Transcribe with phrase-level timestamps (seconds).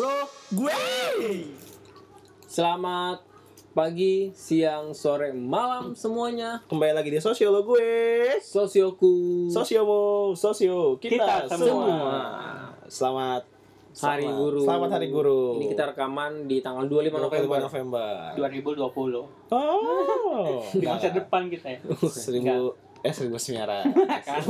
[0.00, 0.16] Bro,
[0.56, 0.80] gue.
[2.48, 3.20] Selamat
[3.70, 6.64] pagi, siang, sore, malam semuanya.
[6.64, 8.32] Kembali lagi di sosio lo gue.
[8.40, 9.52] Sosioku.
[9.52, 11.68] Sosiomu, sosio kita, Kita semua.
[11.68, 12.18] semua.
[12.88, 13.42] Selamat
[13.92, 14.60] Hari selamat- Guru.
[14.64, 15.42] Selamat Hari Guru.
[15.60, 17.60] Ini kita rekaman di tanggal 25 November.
[17.60, 18.10] 25 November.
[18.32, 19.20] 2020
[19.52, 20.64] Oh.
[20.72, 23.84] di masa depan kita ya Seribu eh seribu sembilan
[24.28, 24.42] kan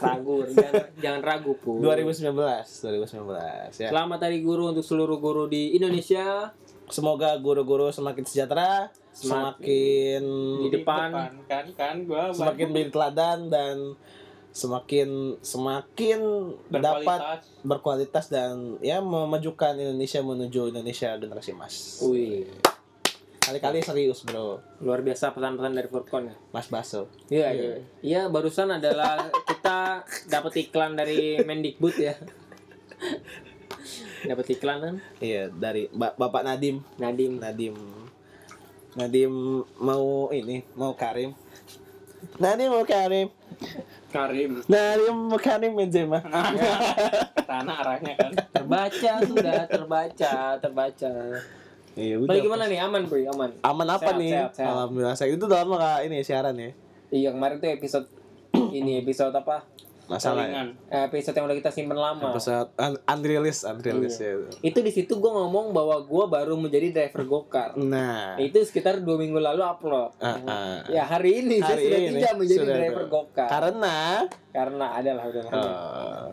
[0.00, 1.84] Ragu, jangan, jangan ragu, Pu.
[1.84, 3.88] 2019 2019 ya.
[3.92, 6.48] Selamat Hari Guru untuk seluruh guru di Indonesia.
[6.88, 10.22] Semoga guru-guru semakin sejahtera, semakin
[10.66, 11.08] Di depan.
[11.48, 13.76] kan kan gua semakin berteladan dan
[14.52, 16.20] semakin semakin
[16.68, 22.04] dapat berkualitas berkualitas dan ya memajukan Indonesia menuju Indonesia generasi emas.
[22.04, 22.44] Wih,
[23.42, 26.34] Kali-kali serius bro, luar biasa pesan-pesan dari Furkon ya.
[26.50, 27.10] Mas Baso.
[27.26, 27.74] Iya, iya.
[28.00, 32.14] Iya, barusan adalah kita dapat iklan dari Mendikbud ya.
[34.22, 34.94] dapat iklan kan?
[35.18, 37.42] Iya dari Ba- Bapak Nadim, Nadim.
[37.42, 37.74] Nadim,
[38.94, 39.32] Nadim
[39.76, 41.34] mau ini mau Karim.
[42.38, 43.26] Nadim mau Karim,
[44.14, 46.22] Karim Nadim mau Karim Benzema.
[47.50, 51.12] tanah arahnya kan Terbaca sudah, terbaca, terbaca.
[51.92, 52.78] Iya Balik gimana nih?
[52.78, 53.20] Aman, Bro?
[53.28, 53.50] Aman.
[53.60, 54.32] Aman apa Sehat, nih?
[54.32, 54.70] sehat, sehat.
[54.70, 56.70] Alhamdulillah saya itu dalam nggak ini siaran ya.
[57.08, 58.06] Iya, kemarin tuh episode
[58.72, 59.68] ini episode apa?
[60.02, 60.50] Masalah ya.
[60.50, 62.26] salingan Eh, Episode yang udah kita simpen lama.
[62.26, 64.34] Episode un unreleased, unreleased ya.
[64.60, 67.70] Itu di situ gue ngomong bahwa gue baru menjadi driver gokar.
[67.76, 70.16] Nah, Itu sekitar dua minggu lalu upload.
[70.18, 70.76] Ah, ah.
[70.86, 73.48] Ya hari ini saya Hari sudah ini tidak menjadi sudah driver gokar.
[73.48, 73.96] karena
[74.50, 75.60] Karena adalah udah lama.
[75.60, 76.28] eh,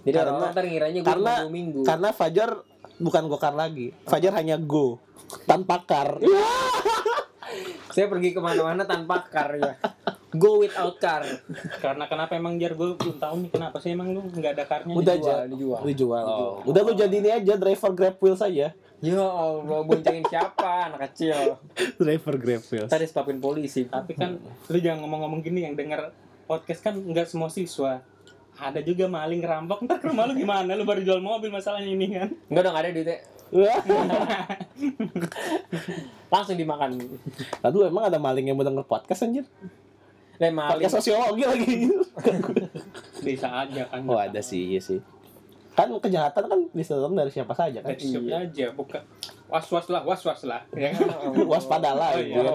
[0.00, 1.80] Jadi karena- orang ntar ngiranya gue karena minggu.
[1.82, 2.50] karena Fajar
[2.98, 3.92] bukan gokar lagi.
[4.04, 4.98] Fajar hanya go
[5.44, 6.20] tanpa kar.
[7.94, 9.72] Saya pergi ke mana-mana tanpa car ya.
[10.30, 11.24] Go without car.
[11.80, 14.92] karena kenapa emang jar gue belum tahu nih kenapa sih emang lu nggak ada karnya
[14.92, 15.80] Udah Dijual, aja dijual.
[15.86, 16.24] dijual.
[16.26, 16.54] Oh.
[16.66, 18.76] Udah lu jadi ini aja driver Grab Wheel saja.
[18.98, 21.56] Ya Allah, boncengin siapa anak kecil.
[21.96, 22.84] driver Grab Wheel.
[22.84, 23.88] Tadi stopin polisi.
[23.88, 24.36] tapi kan
[24.68, 26.12] lu jangan ngomong-ngomong gini yang denger
[26.44, 28.04] podcast kan nggak semua siswa
[28.56, 32.06] ada juga maling ngerampok ntar ke rumah lu gimana lu baru jual mobil masalahnya ini
[32.10, 33.16] kan Enggak dong ada duitnya.
[33.46, 33.78] Wah.
[36.26, 36.98] Langsung dimakan.
[37.62, 39.44] Aduh emang ada maling yang mau denger podcast anjir?
[40.36, 40.82] Le maling.
[40.82, 41.74] Podcast sosiologi lagi.
[43.26, 44.98] bisa aja kan oh ada sih, iya sih.
[45.72, 47.92] Kan kejahatan kan bisa datang dari siapa saja kan.
[47.92, 49.02] dari siapa aja bukan
[49.46, 51.06] was was lah was was lah ya kan
[51.46, 52.34] Waspadalah Oh, gitu.
[52.34, 52.50] iya.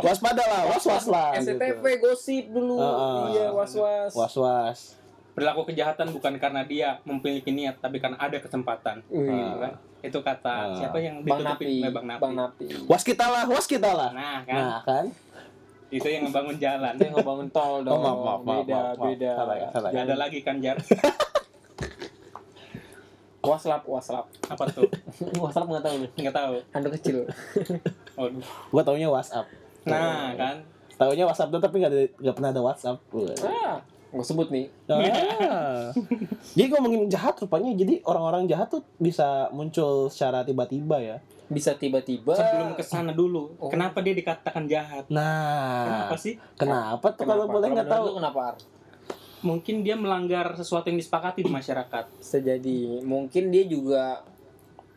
[0.00, 1.36] Waspadalah, was-was lah.
[1.36, 2.00] SCTV gitu.
[2.00, 2.80] gosip dulu.
[3.34, 4.12] Iya, was-was.
[4.16, 4.78] Was-was.
[5.40, 9.00] Perilaku kejahatan bukan karena dia memiliki niat tapi karena ada kesempatan.
[9.02, 9.72] Gitu kan?
[10.00, 10.72] itu kata Ah.
[10.74, 12.66] siapa yang Bang ditutupin Bang Napi Bang Napi.
[12.84, 14.08] Was kita lah, was kita lah.
[14.10, 15.04] nah kan Nah, kan?
[15.90, 17.92] itu yang ngebangun jalan Dia ngebangun tol dong.
[17.92, 19.06] Oh, maaf, maaf, maaf, beda, maaf, maaf.
[19.06, 19.30] beda.
[19.34, 20.00] Salah ya, salah ya.
[20.02, 20.76] Ada lagi kan jar
[23.42, 24.28] Waslap, waslap.
[24.46, 24.84] apa tuh
[25.42, 26.10] waslap nggak tahu nih.
[26.18, 27.18] nggak tahu Handuk kecil.
[28.20, 28.44] Waduh.
[28.70, 29.48] Gua taunya WhatsApp.
[29.82, 30.60] nah kan
[30.94, 32.96] Taunya WhatsApp tuh tapi nggak ada nggak pernah ada WhatsApp.
[33.42, 34.66] Ah, gue sebut nih.
[34.86, 35.94] Ah.
[36.52, 41.16] jadi ngomongin jahat rupanya jadi orang-orang jahat tuh bisa muncul secara tiba-tiba ya.
[41.46, 42.30] Bisa tiba-tiba.
[42.32, 43.66] sebelum ke sana dulu Oh.
[43.66, 47.54] kenapa dia dikatakan jahat Nah, kenapa sih kenapa tuh kalau Kenapa?
[47.56, 48.06] boleh nggak tahu?
[48.16, 48.40] kenapa?
[48.44, 48.56] Ar?
[49.40, 53.00] mungkin dia melanggar sesuatu yang disepakati di masyarakat Bisa jadi.
[53.00, 54.20] Mungkin dia juga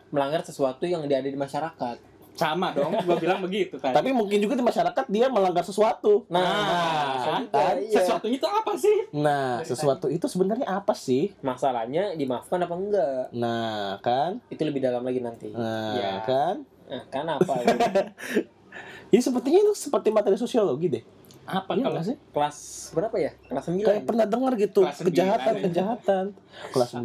[0.09, 1.97] melanggar sesuatu yang dia ada di masyarakat.
[2.33, 6.25] Sama dong gua bilang begitu kan Tapi mungkin juga di masyarakat dia melanggar sesuatu.
[6.27, 7.77] Nah, Nah, kan?
[7.77, 8.01] Iya.
[8.01, 11.29] sesuatunya itu apa sih Nah, sesuatu itu sebenarnya apa sih?
[11.39, 13.23] Masalahnya dimaafkan apa enggak?
[13.31, 14.41] Nah, kan?
[14.47, 15.53] Itu lebih dalam lagi nanti.
[15.53, 16.13] Nah, Ya.
[16.25, 16.65] kan?
[16.89, 17.53] Nah, kan apa?
[19.07, 21.03] Jadi sepertinya itu seperti materi sosiologi deh.
[21.43, 22.15] Apa Iya kalau sih?
[22.29, 22.57] Kelas
[22.91, 23.31] berapa ya?
[23.43, 23.83] Kelas 9.
[23.83, 25.61] Kayak pernah dengar gitu Kelas sembilan, kejahatan ya.
[25.61, 26.25] kejahatan.
[26.71, 27.03] Kelas 9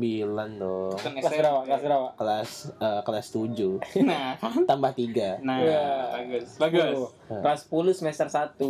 [0.57, 0.93] dong.
[0.95, 1.59] Kelas berapa?
[1.65, 2.07] Kelas berapa?
[2.15, 5.41] Kelas eh, kelas 7 nah tambah 3.
[5.41, 5.83] nah Iya.
[6.15, 6.87] bagus bagus
[7.27, 7.43] 10.
[7.43, 8.63] Kelas 10 semester 1.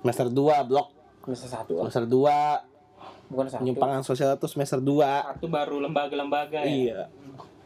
[0.00, 0.88] Semester 2 blok.
[1.20, 1.82] Semester 1 ah.
[1.84, 3.60] Semester 2 Bukan 1.
[3.60, 5.02] penyimpangan sosial itu semester 2.
[5.28, 7.00] satu baru lembaga-lembaga ya Iya.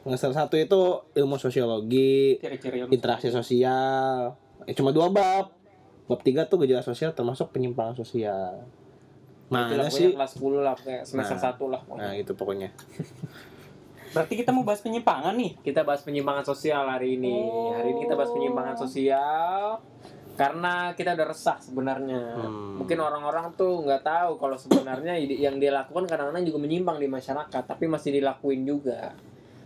[0.03, 0.81] Semester 1 itu
[1.15, 4.35] ilmu sosiologi, ciri-ciri interaksi sosial.
[4.63, 5.62] Eh, cuma dua bab.
[6.05, 8.63] Bab 3 tuh gejala sosial termasuk penyimpangan sosial.
[9.49, 10.11] Mana Itulah pokoknya sih?
[10.13, 11.45] kelas 10 lah kayak semester Nah.
[11.45, 11.81] 1 lah.
[11.83, 12.03] pokoknya.
[12.03, 12.69] Nah, itu pokoknya.
[14.13, 17.33] berarti kita mau bahas penyimpangan nih Kita bahas penyimpangan sosial hari ini.
[17.43, 17.73] Oh.
[17.73, 19.81] Hari ini kita bahas penyimpangan sosial
[20.33, 22.23] karena kita udah resah sebenarnya.
[22.39, 22.77] Hmm.
[22.77, 27.05] Mungkin orang-orang tuh nggak tahu kalau sebenarnya ide- yang dia lakukan kadang-kadang juga menyimpang di
[27.07, 29.13] masyarakat, tapi masih dilakuin juga.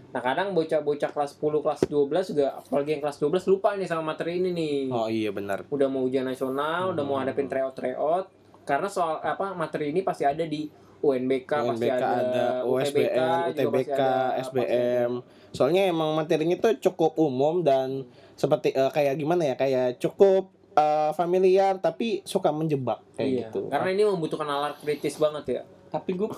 [0.07, 4.15] Nah, kadang bocah-bocah kelas 10, kelas 12 juga apalagi yang kelas 12 lupa nih sama
[4.15, 4.79] materi ini nih.
[4.89, 5.67] Oh iya benar.
[5.69, 7.29] Udah mau ujian nasional, udah mau Hmm.
[7.29, 8.27] hadapin tryout-tryout,
[8.65, 10.67] karena soal apa materi ini pasti ada di
[10.97, 14.11] UNBK, pasti UNBK ada, ada, UTBK, USBN, pasti UTBK, ada,
[14.41, 15.13] pasti SBM.
[15.53, 19.55] Soalnya emang materinya tuh cukup umum dan seperti eh, kayak gimana ya?
[19.55, 23.17] Kayak cukup eh, familiar tapi suka menjebak ada.
[23.17, 23.61] kayak Iya, gitu.
[23.69, 25.63] Karena ini membutuhkan nalar kritis banget ya.
[25.89, 26.29] Tapi gue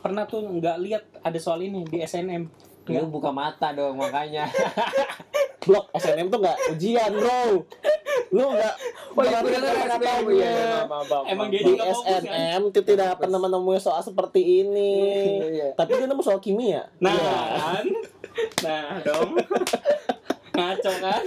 [0.00, 2.46] pernah tuh nggak lihat ada soal ini di SNM.
[2.88, 4.46] Lu buka mata dong makanya.
[5.66, 7.66] blok SNM tuh nggak ujian, Bro.
[8.30, 8.74] Lu nggak
[9.12, 9.72] Oh iya, bener.
[10.28, 10.84] Iya,
[11.26, 12.22] Emang dia di juga kan?
[12.22, 14.94] SNM itu tidak pernah menemui soal seperti ini.
[15.56, 15.68] Iya.
[15.72, 16.86] Tapi dia nemu soal kimia.
[16.98, 17.34] Nah, Iya.
[17.56, 17.84] kan?
[18.62, 19.30] Nah, dong.
[20.52, 21.22] Ngaco kan?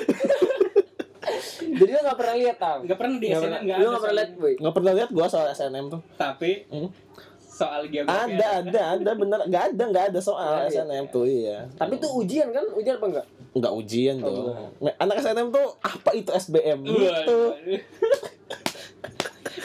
[1.60, 2.80] Jadi lu gak pernah lihat tau?
[2.82, 4.54] Nggak pernah di Nggak SNM pernah- Lu ada gak pernah lihat, boy?
[4.56, 6.02] Nggak pernah lihat gua soal SNM tuh.
[6.16, 6.90] Tapi Hmm.
[7.60, 9.40] Soal geografi Ada, ada, ada bener.
[9.46, 10.80] Nggak ada, nggak ada soal iya.
[10.80, 11.58] SNM tuh iya.
[11.76, 12.64] Tapi tuh ujian kan?
[12.72, 13.28] Ujian apa enggak?
[13.50, 14.72] nggak ujian Oh, dong.
[14.96, 17.38] Anak SNM tuh apa itu SBM gitu.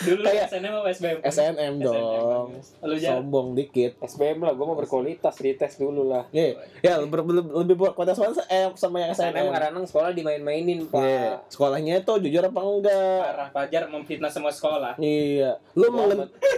[0.05, 1.19] Dulu Kayak- SNM apa SBM?
[1.23, 2.46] SNM dong.
[2.82, 3.96] Lu jar Sombong dikit.
[4.00, 6.29] SBM lah, gue mau berkualitas, dites dulu lah.
[6.29, 9.44] Ya, ya lebih, lebih, lebih buat kualitas mana eh, sama yang SNM SNM.
[9.50, 11.00] kadang-kadang sekolah dimain-mainin, Pak.
[11.00, 11.31] Iya.
[11.49, 13.20] Sekolahnya tuh jujur apa enggak?
[13.23, 14.99] parah Fajar memfitnah semua sekolah.
[14.99, 15.56] Iya.
[15.73, 15.88] Lu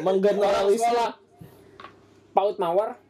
[0.02, 0.66] menggen Orang
[2.36, 3.00] PAUD Mawar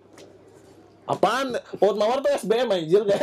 [1.06, 1.55] apaan?
[1.78, 3.19] Paut Mawar tuh SBM anjir kan.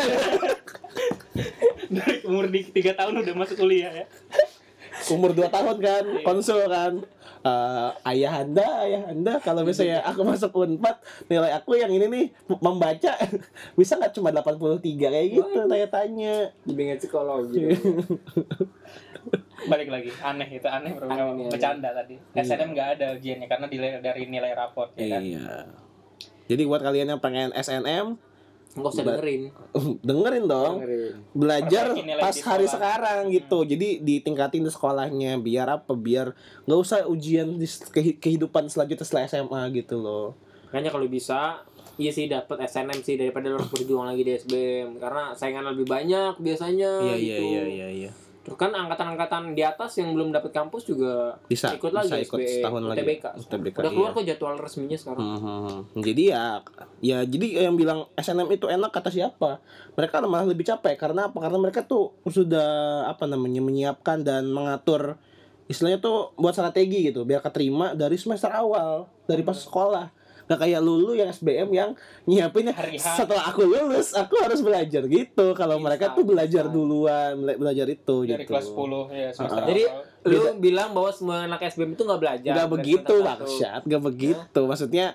[1.94, 4.06] Dari umur di 3 tahun udah masuk kuliah ya.
[5.12, 7.04] Umur 2 tahun kan, konsul kan.
[7.44, 10.96] Eh, ayah anda, ayah anda, kalau misalnya aku masuk Unpad,
[11.28, 12.26] nilai aku yang ini nih
[12.64, 13.20] membaca
[13.80, 16.56] bisa nggak cuma 83 kayak gitu tanya-tanya.
[16.64, 17.68] dibimbingan psikologi.
[19.72, 21.12] Balik lagi, aneh itu aneh bro.
[21.12, 21.52] Aneh.
[21.52, 22.16] Bercanda tadi.
[22.32, 25.24] SNM nggak ada ujiannya karena dile- dari nilai raport ya kan.
[25.24, 25.52] Iya.
[26.48, 28.20] Jadi buat kalian yang pengen SNM,
[28.74, 29.42] Enggak usah dengerin.
[30.08, 30.74] dengerin dong.
[30.82, 31.14] Dengerin.
[31.38, 31.86] Belajar
[32.18, 33.60] pas hari sekarang gitu.
[33.70, 35.94] Jadi ditingkatin di sekolahnya biar apa?
[35.94, 36.34] Biar
[36.66, 37.70] nggak usah ujian di
[38.18, 40.34] kehidupan selanjutnya setelah SMA gitu loh.
[40.74, 41.62] Makanya kalau bisa
[41.94, 45.86] Iya sih dapat SNM sih daripada lo harus berjuang lagi di SBM karena saingan lebih
[45.86, 47.44] banyak biasanya gitu.
[48.10, 48.12] iya.
[48.44, 52.40] Terus kan angkatan-angkatan di atas yang belum dapat kampus juga Bisa ikut lagi bisa ikut
[52.44, 53.00] SBM, setahun lagi.
[53.00, 53.26] UTBK.
[53.40, 54.18] UTBK, Udah keluar iya.
[54.20, 55.24] kok jadwal resminya sekarang.
[55.24, 56.44] Hmm, Jadi ya,
[57.00, 59.64] ya jadi yang bilang SNM itu enak kata siapa?
[59.96, 61.40] Mereka malah lebih capek karena apa?
[61.40, 65.16] Karena mereka tuh sudah apa namanya menyiapkan dan mengatur
[65.72, 70.12] istilahnya tuh buat strategi gitu biar keterima dari semester awal dari pas sekolah.
[70.44, 71.90] Gak kayak lulu yang SBM yang
[72.24, 75.46] nyiapinnya setelah aku lulus aku harus belajar gitu.
[75.54, 76.74] Kalau Bisa, mereka tuh belajar bisa.
[76.74, 78.50] duluan, bela- belajar itu Dari gitu.
[78.50, 79.68] kelas 10 ya semester Ah.
[79.68, 79.84] Jadi
[80.26, 82.52] lu bilang bahwa semua anak SBM itu nggak belajar.
[82.54, 83.44] Gak dari begitu semester satu.
[83.46, 84.62] bangsat, gak begitu.
[84.64, 85.06] Maksudnya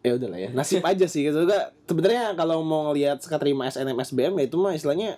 [0.00, 4.36] ya udahlah ya nasib aja sih gitu juga sebenarnya kalau mau ngelihat keterima SNM SBM
[4.36, 5.16] ya itu mah istilahnya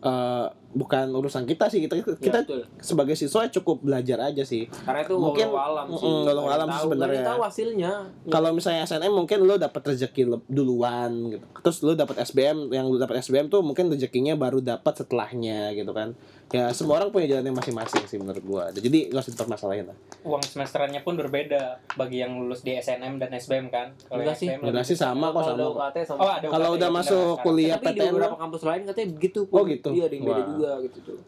[0.00, 2.66] eh, bukan urusan kita sih kita Ya, kita betul.
[2.76, 6.02] sebagai siswa cukup belajar aja sih Karena itu mungkin- alam sih.
[6.04, 7.22] Mm, alam tahu, sebenarnya.
[7.24, 7.92] tahu hasilnya.
[8.26, 12.96] kalau misalnya SNM mungkin lo dapat rezeki duluan gitu terus lo dapat SBM yang lo
[12.96, 16.18] dapat SBM tuh mungkin rezekinya baru dapat setelahnya gitu kan
[16.54, 20.42] ya semua orang punya jalannya masing-masing sih menurut gua jadi gak usah dipermasalahin lah uang
[20.46, 23.92] semesterannya pun berbeda bagi yang lulus di SNM dan SBM kan.
[24.08, 24.48] Kalau Enggak sih.
[24.48, 25.64] SBM Enggak sih sama kok sama.
[25.68, 29.08] UKT sama Oh, kalau udah masuk kuliah Tapi di PTN beberapa mah, kampus lain katanya
[29.12, 29.40] begitu.
[29.50, 29.90] Oh, gitu?
[29.92, 31.18] Iya, ada yang beda juga gitu tuh.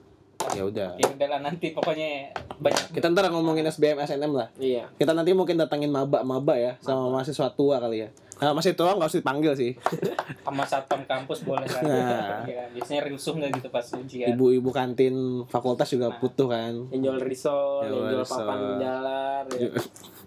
[0.52, 4.86] Ya udah Ya udahlah nanti pokoknya banyak kita ntar ngomongin SBM SNM lah Iya.
[4.94, 9.08] kita nanti mungkin datangin maba-maba ya sama mahasiswa tua kali ya nah, masih tua nggak
[9.08, 9.72] usah dipanggil sih
[10.44, 11.82] sama satpam kampus boleh kan.
[11.82, 12.44] Nah.
[12.44, 14.28] Iya, biasanya rusuh nggak gitu pas ujian.
[14.30, 15.16] ibu-ibu kantin
[15.48, 19.68] fakultas juga butuh kan Yang jual risol, yang Jual papan jalan, ya.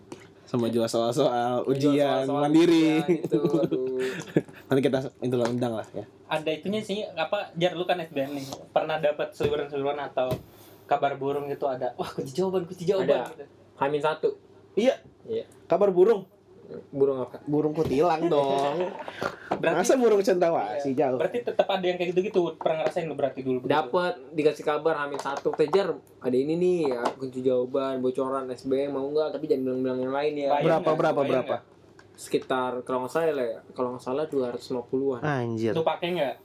[0.49, 4.01] sama jual soal-soal ujian soal-soal mandiri ujian gitu, aduh.
[4.67, 8.33] nanti kita itu lah undang lah ya Ada itunya sih apa jar lu kan SBM
[8.33, 8.45] nih.
[8.69, 10.29] Pernah dapat seliweran-seliweran atau
[10.85, 11.93] kabar burung gitu ada.
[11.97, 13.33] Wah, kunci jawaban, kunci jawaban Ada.
[13.33, 13.45] gitu.
[13.77, 14.29] Hamin satu.
[14.73, 15.45] iya Iya.
[15.65, 16.25] kabar burung
[16.89, 17.41] Burung apa?
[17.43, 18.93] burung kutilang dong
[19.49, 22.53] Berarti masa burung cendrawasih jauh berarti tetap ada yang kayak gitu-gitu.
[22.55, 23.57] Pernah ngerasain lu berarti dulu?
[23.61, 25.49] Dapat dikasih kabar Hamin satu.
[25.51, 29.33] Tejar ada ini nih, ya, kunci jawaban, bocoran SBM mau nggak?
[29.33, 30.49] Tapi jangan bilang-bilang yang lain ya.
[30.51, 30.99] Bayar berapa nggak?
[31.01, 31.55] berapa berapa
[32.13, 35.21] Sekitar kalau nggak salah ya, kalau nggak salah 250-an.
[35.23, 36.35] anjir Lu pakai nggak?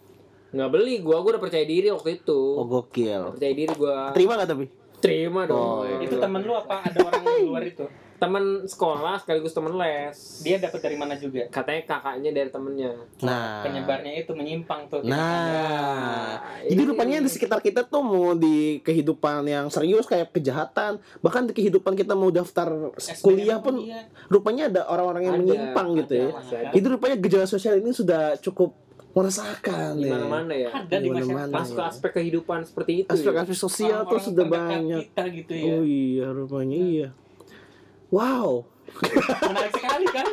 [0.55, 2.41] Nggak beli, gua gua udah percaya diri waktu itu.
[2.55, 4.15] oh gokil Percaya diri gua.
[4.15, 4.65] terima gak tapi
[4.97, 6.01] Terima Oh, dong.
[6.01, 7.85] Itu temen lu apa ada orang di luar itu?
[8.15, 10.17] teman sekolah sekaligus teman les.
[10.41, 11.47] Dia dapat dari mana juga?
[11.49, 12.93] katanya kakaknya dari temennya.
[13.21, 15.01] nah Penyebarnya itu menyimpang tuh.
[15.03, 16.31] Nah, Nah,
[16.65, 21.45] jadi ini- rupanya di sekitar kita tuh mau di kehidupan yang serius kayak kejahatan, bahkan
[21.45, 24.07] di kehidupan kita mau daftar kuliah pun iya.
[24.27, 26.27] rupanya ada orang-orang yang Ada, menyimpang gitu ya.
[26.27, 26.71] ada, masih ada.
[26.73, 28.71] Jadi rupanya gejala sosial ini sudah cukup
[29.15, 30.13] meresahkan di ya.
[30.13, 30.69] mana-mana ya.
[30.75, 31.09] ada di.
[31.09, 33.09] Masuk ke aspek kehidupan seperti itu.
[33.09, 33.15] ya.
[33.15, 35.07] Aspek-aspek sosial tuh sudah banyak.
[35.07, 35.73] kita gitu ya.
[35.73, 37.09] Oh iya, rupanya iya.
[38.15, 38.71] Wow.
[39.43, 40.27] menarik sekali kan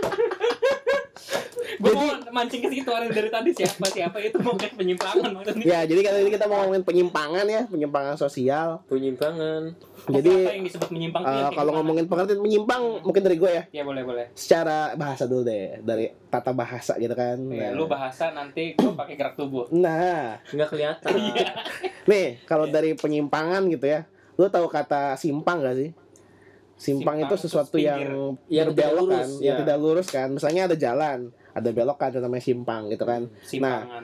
[1.73, 5.63] gue mau mancing ke situ orang dari tadi siapa siapa itu mau ke penyimpangan maksudnya
[5.63, 8.83] Ya, jadi kali ini kita mau ngomongin penyimpangan ya, penyimpangan sosial.
[8.85, 9.73] penyimpangan
[10.03, 13.35] Jadi apa yang disebut menyimpang tuh eh, yang kayak kalau ngomongin pengertian menyimpang mungkin dari
[13.35, 13.63] gue ya.
[13.71, 17.37] ya boleh boleh Secara bahasa dulu deh, dari tata bahasa gitu kan.
[17.47, 17.71] ya, Nah.
[17.71, 21.11] lu bahasa nanti gue pakai gerak tubuh Nah, nggak kelihatan
[22.03, 25.89] nih kalau dari penyimpangan gitu ya, lu tahu kata simpang gak sih?
[26.81, 28.01] Simpang, Simpang itu sesuatu yang
[28.49, 29.59] Yang berbelok kan, lurus, yang ya.
[29.61, 30.27] tidak lurus kan.
[30.33, 31.19] Misalnya ada jalan,
[31.53, 33.21] ada belokan itu namanya simpang gitu kan.
[33.45, 34.03] simpangan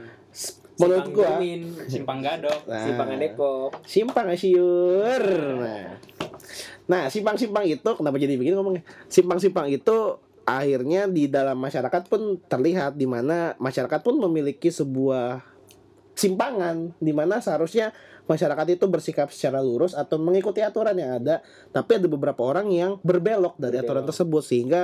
[0.78, 5.24] Menurut Simpang gua Germin, simpang gadok nah, simpangan Depok simpang asyur.
[5.58, 5.86] Nah.
[6.88, 8.86] Nah, simpang-simpang itu kenapa jadi begini ngomongnya?
[9.10, 15.44] Simpang-simpang itu akhirnya di dalam masyarakat pun terlihat di mana masyarakat pun memiliki sebuah
[16.18, 17.94] simpangan di mana seharusnya
[18.26, 22.98] masyarakat itu bersikap secara lurus atau mengikuti aturan yang ada, tapi ada beberapa orang yang
[23.06, 24.10] berbelok dari aturan Berbelok.
[24.12, 24.82] tersebut sehingga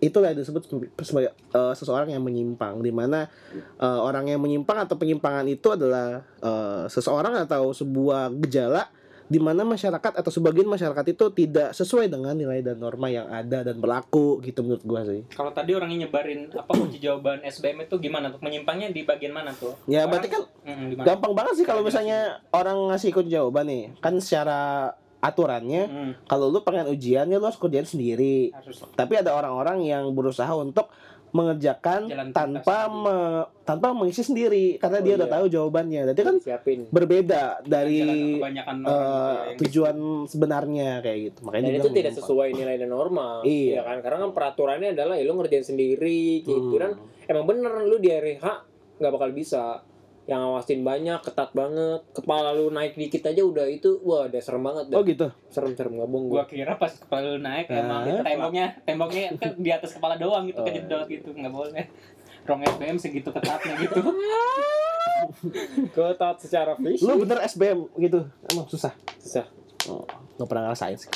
[0.00, 0.64] itulah yang disebut
[1.04, 3.28] sebagai eh, seseorang yang menyimpang di mana
[3.76, 8.88] eh, orang yang menyimpang atau penyimpangan itu adalah eh, seseorang atau sebuah gejala
[9.30, 13.62] di mana masyarakat atau sebagian masyarakat itu tidak sesuai dengan nilai dan norma yang ada
[13.62, 15.22] dan berlaku gitu menurut gua sih.
[15.30, 18.28] kalau tadi orangnya nyebarin apa kunci jawaban SBM itu gimana?
[18.28, 19.78] Tuh menyimpangnya di bagian mana tuh?
[19.86, 22.18] Ya Orang- berarti kan Mm, gampang banget sih kalau misalnya
[22.50, 23.84] orang ngasih ikut jawaban nih.
[23.96, 28.50] Kan secara aturannya Mm, kalau lu pengen ujian ya lu harus kerjain sendiri.
[28.50, 28.82] Harus.
[28.90, 30.90] Tapi ada orang-orang yang berusaha untuk
[31.32, 33.02] mengerjakan Jalan tanpa sendiri.
[33.02, 35.34] me- tanpa mengisi sendiri karena Oh, dia udah iya.
[35.36, 38.02] tahu jawabannya jadi kan siapin berbeda dari
[38.36, 39.96] kebanyakan orang eh, gitu ya, yang tujuan
[40.26, 42.18] sebenarnya kayak gitu makanya dan itu tidak menyimpang.
[42.18, 43.72] sesuai nilai dan norma Iya.
[43.72, 46.78] ya kan karena kan peraturannya adalah ya lu ngerjain sendiri gitu Hmm.
[46.78, 46.90] dan
[47.26, 48.44] emang bener lu di hari H
[48.96, 49.80] nggak bakal bisa
[50.30, 52.00] yang ngawasin banyak ketat banget.
[52.14, 55.02] Kepala lu naik dikit aja udah itu wah udah serem banget oh dah.
[55.02, 55.26] gitu?
[55.50, 56.36] Serem serem nggak bohong gua.
[56.38, 57.82] Gua kira pas kepala lu naik Ah.
[57.82, 60.64] emang itu temboknya temboknya kan di atas kepala doang gitu Oh.
[60.64, 61.84] kejedot gitu nggak boleh.
[62.46, 64.00] Rong SBM segitu ketatnya gitu.
[65.90, 68.94] Ketat secara lu fisik bener SBM gitu emang susah?
[69.18, 69.44] Susah.
[69.88, 70.06] Oh,
[70.38, 71.10] nggak pernah ngerasain sih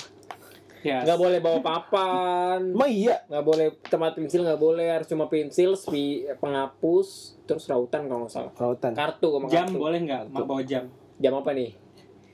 [0.85, 2.61] ya nggak boleh bawa papan.
[2.77, 3.25] Emang iya?
[3.27, 8.35] Nggak boleh tempat pensil nggak boleh harus cuma pensil spi penghapus terus rautan kalau nggak
[8.37, 8.53] salah.
[8.53, 9.81] Kelautan kartu sama jam kartu.
[9.81, 10.23] boleh nggak?
[10.29, 10.93] Mau bawa jam?
[11.17, 11.73] Jam apa nih?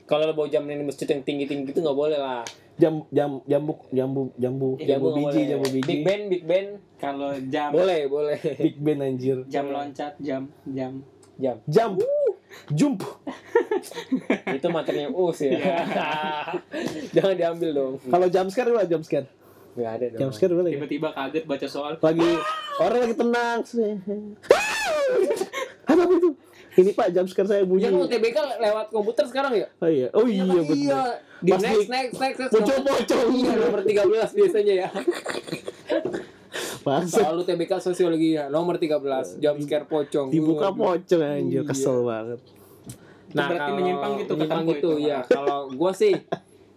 [0.03, 2.43] Kalau lo bawa jam di masjid yang tinggi tinggi itu nggak boleh lah.
[2.75, 5.47] Jam jam jambu jambu jambu jambu nggak biji boleh.
[5.47, 5.87] jambu biji.
[5.87, 8.37] Big band big band kalau jam boleh boleh.
[8.59, 9.37] Big band anjir.
[9.47, 10.99] Jam loncat jam jam.
[11.39, 11.57] Jam.
[11.65, 11.97] Jam
[12.71, 13.03] jump.
[14.57, 15.51] Itu materinya us ya.
[15.55, 15.77] Iya.
[17.15, 17.93] jangan diambil dong.
[18.07, 19.27] Kalau jam scare gimana jam scare?
[19.75, 20.19] Nggak ada dong.
[20.19, 20.75] Jam scare boleh ya?
[20.79, 21.93] tiba-tiba kaget baca soal.
[21.99, 22.29] Lagi
[22.79, 23.59] orang lagi tenang.
[25.91, 26.29] Apa itu?
[26.71, 27.83] Ini pak jam scare saya bunyi.
[27.83, 29.67] Ya kalau TBK lewat komputer sekarang ya?
[29.83, 30.07] Oh iya.
[30.15, 30.77] Oh iya betul.
[30.77, 31.01] iya
[31.41, 32.53] di next di- next next next.
[32.53, 33.27] Pocong-pocong.
[33.33, 34.89] iya nomor 13 biasanya ya
[36.81, 41.67] Masa selalu TBK sosiologi ya nomor 13 jam scare pocong dibuka pocong anjir Iya.
[41.67, 42.39] kesel banget
[43.31, 45.07] Nah, berarti kalau menyimpang gitu, menyimpang gitu, itu.
[45.07, 45.23] ya.
[45.23, 46.11] Kalau gua sih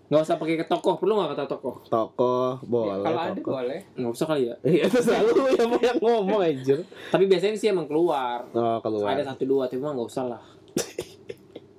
[0.05, 1.83] nggak usah pakai ke tokoh, perlu nggak kata tokoh?
[1.83, 4.55] tokoh boleh kalau ada tokoh boleh Nggak usah kali ya.
[4.63, 8.47] iya itu selalu yang mau yang ngomong anjir Tapi biasanya sih emang keluar.
[8.49, 10.43] oh keluar Ada satu dua, tapi mah nggak usah lah.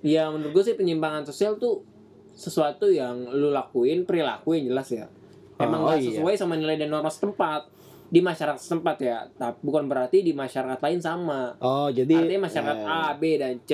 [0.03, 1.82] Iya, menurut gua sih penyimpangan sosial tuh
[2.29, 5.08] sesuatu yang lu lakuin, perilaku yang jelas ya.
[5.55, 6.10] Emang Oh, nggak iya.
[6.13, 7.72] sesuai sama nilai dan norma setempat
[8.08, 9.18] di masyarakat setempat ya.
[9.30, 11.54] Tapi bukan berarti di masyarakat lain sama.
[11.58, 13.74] oh jadi Artinya masyarakat eh, A, B, dan C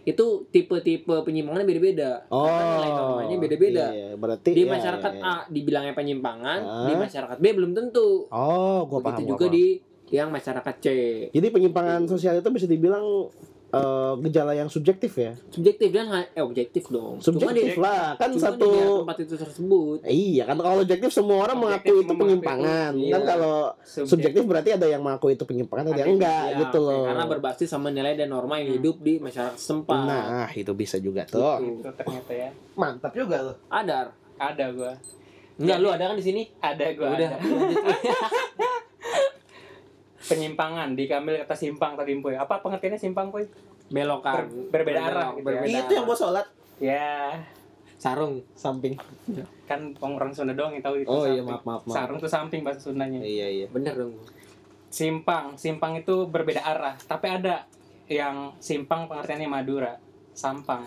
[0.00, 2.24] itu tipe-tipe penyimpangannya beda-beda.
[2.28, 3.84] oh Karena nilai normanya beda-beda.
[3.88, 4.08] iya, iya.
[4.14, 5.34] berarti di iya, masyarakat iya, iya.
[5.36, 6.86] A dibilangnya penyimpangan, Ah.
[6.86, 8.24] di masyarakat B belum tentu.
[8.26, 9.54] oh gua paham Begitu gua juga paham.
[9.54, 9.66] di
[10.08, 10.86] yang masyarakat C.
[11.28, 13.04] jadi penyimpangan sosial itu bisa dibilang
[13.70, 17.18] eh, gejala yang subjektif ya Subjektif dan eh objektif dong.
[17.18, 18.68] subjektif cuma lah kan cuma satu
[19.02, 19.98] tempat itu tersebut.
[20.02, 22.92] Iya kan kalau objektif semua orang Objektif mengaku itu penyimpangan.
[22.94, 23.28] itu, Kan iya.
[23.28, 27.04] kalau subjektif berarti ada yang mengaku itu penyimpangan ada yang enggak Ya, gitu loh.
[27.04, 30.00] Karena berbasis sama nilai dan norma yang hidup di masyarakat setempat.
[30.00, 31.40] Nah, itu bisa juga tuh.
[31.58, 31.80] Gitu.
[31.80, 33.56] itu ternyata ya Mantap juga loh.
[33.68, 34.12] Ada.
[34.38, 34.92] ada gua
[35.58, 36.42] Enggak, lu ada kan di sini?
[36.58, 37.28] ada gua Udah.
[37.28, 37.38] ada.
[40.28, 43.48] penyimpangan di Kamil kata simpang tadi Empoy apa pengertiannya simpang Poy
[43.88, 44.44] Belokan.
[44.68, 45.64] Ber- berbeda arah gitu ya.
[45.64, 46.46] berbeda Itu yang buat sholat
[46.78, 47.32] ya
[47.96, 48.44] sarung.
[48.54, 48.94] samping.
[49.64, 51.48] kan orang Sunda doang yang tahu itu Oh iya samping.
[51.48, 51.96] maaf maaf maaf.
[51.96, 53.66] sarung tuh samping bahasa Sundanya Iya iya.
[53.66, 54.14] Bener dong.
[54.88, 57.64] simpang simpang itu berbeda arah tapi ada
[58.06, 59.96] yang simpang pengertiannya Madura
[60.32, 60.84] sampang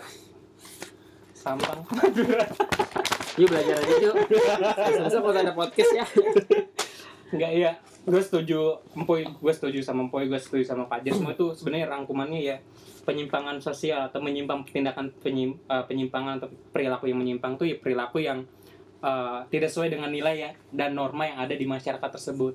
[1.32, 1.82] sampang
[3.32, 4.14] Yuk belajar aja yuk.
[4.92, 6.04] Selesai kalau ada podcast ya.
[7.32, 7.72] Enggak iya.
[8.04, 12.40] Gue setuju empoy gue setuju sama empoy gue setuju sama Fajar semua itu sebenarnya rangkumannya
[12.40, 12.56] ya
[13.02, 18.22] penyimpangan sosial atau menyimpang tindakan penyim, eh, penyimpangan atau perilaku yang menyimpang tuh ya perilaku
[18.22, 18.46] yang
[19.02, 22.54] eh, tidak sesuai dengan nilai ya dan norma yang ada di masyarakat tersebut.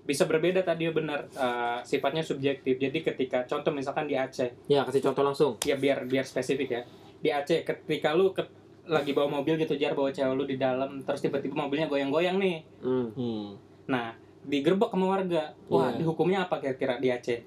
[0.00, 1.28] Bisa berbeda tadi ya benar.
[1.28, 2.80] Eh, sifatnya subjektif.
[2.80, 4.48] Jadi ketika contoh misalkan di Aceh.
[4.66, 5.52] Ya, kasih contoh langsung.
[5.62, 6.82] ya biar biar spesifik ya.
[7.20, 8.48] Di Aceh ketika lu ke-
[8.88, 12.58] lagi bawa mobil gitu jar bawa cewek lu di dalam terus tiba-tiba mobilnya goyang-goyang nih.
[12.82, 13.54] Hmm.
[13.90, 15.98] Nah digerebek sama warga wah Iya.
[16.00, 17.42] dihukumnya apa kira-kira di Aceh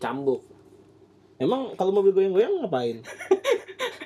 [0.00, 0.42] Cambuk.
[1.36, 2.98] Emang kalau mobil goyang-goyang ngapain?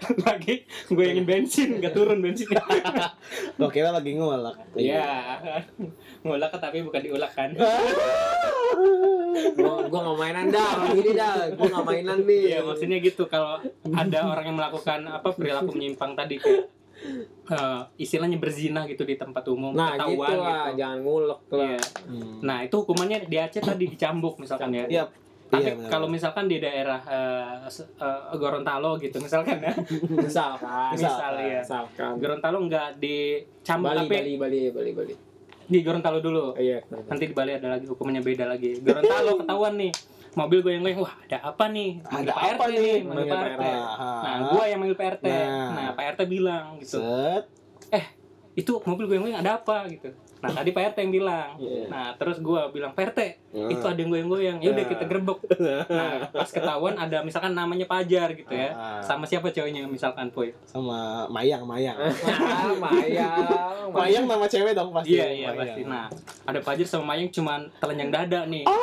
[0.05, 2.61] lagi goyangin bensin nggak turun bensinnya
[3.57, 4.53] Gua kira lagi ngolak.
[4.77, 5.41] Iya,
[6.27, 7.57] ngulak tapi bukan diulak kan?
[9.57, 11.49] Gua gua nggak mainan dah, gini dah.
[11.57, 12.41] Gua nggak mainan nih.
[12.53, 13.57] Iya, maksudnya gitu kalau
[13.89, 16.69] ada orang yang melakukan apa perilaku menyimpang tadi kayak
[17.47, 20.79] eh, istilahnya berzina gitu di tempat umum, Nah, gitu ketahuan lah, gitu.
[20.79, 21.59] jangan ngulek lah.
[21.67, 21.79] Iya.
[22.07, 22.35] Hmm.
[22.41, 24.87] Nah, itu hukumannya di Aceh tadi dicambuk misalkan ya.
[24.87, 25.05] Iya.
[25.45, 26.99] Tapi Iya, kalau misalkan di daerah
[27.69, 29.71] se- eh, Gorontalo gitu misalkan ya.
[30.25, 31.61] Misalkan, Misal ya.
[31.61, 32.13] misalkan.
[32.17, 35.15] Gorontalo nggak dicambuk Bali, tapi Bali, Bali, Bali, Bali.
[35.65, 36.53] di Gorontalo dulu.
[36.55, 36.81] Iya.
[37.07, 39.93] nanti di Bali ada lagi hukumannya beda lagi Gorontalo ketahuan nih
[40.35, 42.99] mobil goyang-goyang wah ada apa nih manggil Ada Pak apa nih?
[43.01, 43.67] manggil Manggil Pak Pak RT RT.
[44.21, 45.69] nah gua yang manggil Pak RT Nah.
[45.71, 47.45] nah Pak RT bilang gitu Set.
[48.55, 50.11] itu mobil goyang-goyang ada apa gitu
[50.45, 51.89] nah tadi Pak RT yang bilang Iya.
[51.89, 53.21] nah terus gua bilang Pak RT
[53.55, 53.71] Nah.
[53.71, 54.91] itu ada yang goyang-goyang ya udah Nah.
[54.91, 55.39] kita gerbek
[55.89, 59.01] nah pas ketahuan ada misalkan namanya Pajar gitu ya Ah.
[59.01, 61.97] sama siapa ceweknya misalkan Poy sama Mayang, Mayang.
[61.97, 63.89] Ah, Mayang.
[63.91, 65.15] Mayang nama cewek dong pasti.
[65.15, 65.59] iya iya Mayang.
[65.59, 66.07] pasti nah
[66.45, 68.75] ada Pajar sama Mayang cuman telanjang dada nih Oh,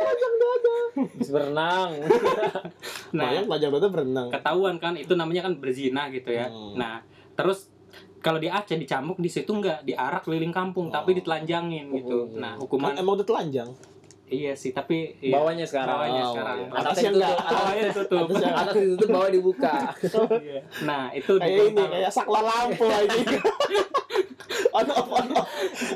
[0.00, 0.76] Mayang dada.
[0.96, 1.90] Habis berenang.
[3.16, 4.28] nah Mayang pelajar dada berenang.
[4.30, 6.46] ketahuan kan itu namanya kan berzina gitu ya.
[6.46, 6.72] Hmm.
[6.74, 7.68] Nah, terus
[8.26, 11.16] kalau di Aceh dicambuk di situ enggak diarak keliling kampung tapi Oh.
[11.16, 12.26] ditelanjangin gitu.
[12.26, 12.34] Oh.
[12.34, 13.70] Nah, Kan hukuman emang udah telanjang.
[14.26, 15.38] iya sih tapi iya.
[15.38, 15.94] Bawahnya sekarang.
[15.94, 16.56] Bawahnya Oh, sekarang.
[16.58, 16.66] iya.
[16.66, 17.14] Atasnya Atasnya tutup.
[17.14, 17.36] enggak.
[17.46, 18.18] Bawahnya tutup.
[18.26, 19.74] Atasnya Atas ditutup, bawah dibuka.
[20.42, 20.60] Iya.
[20.82, 23.18] Nah, itu di Kayak ini, kayak saklar lampu aja.
[24.70, 25.48] on off on off.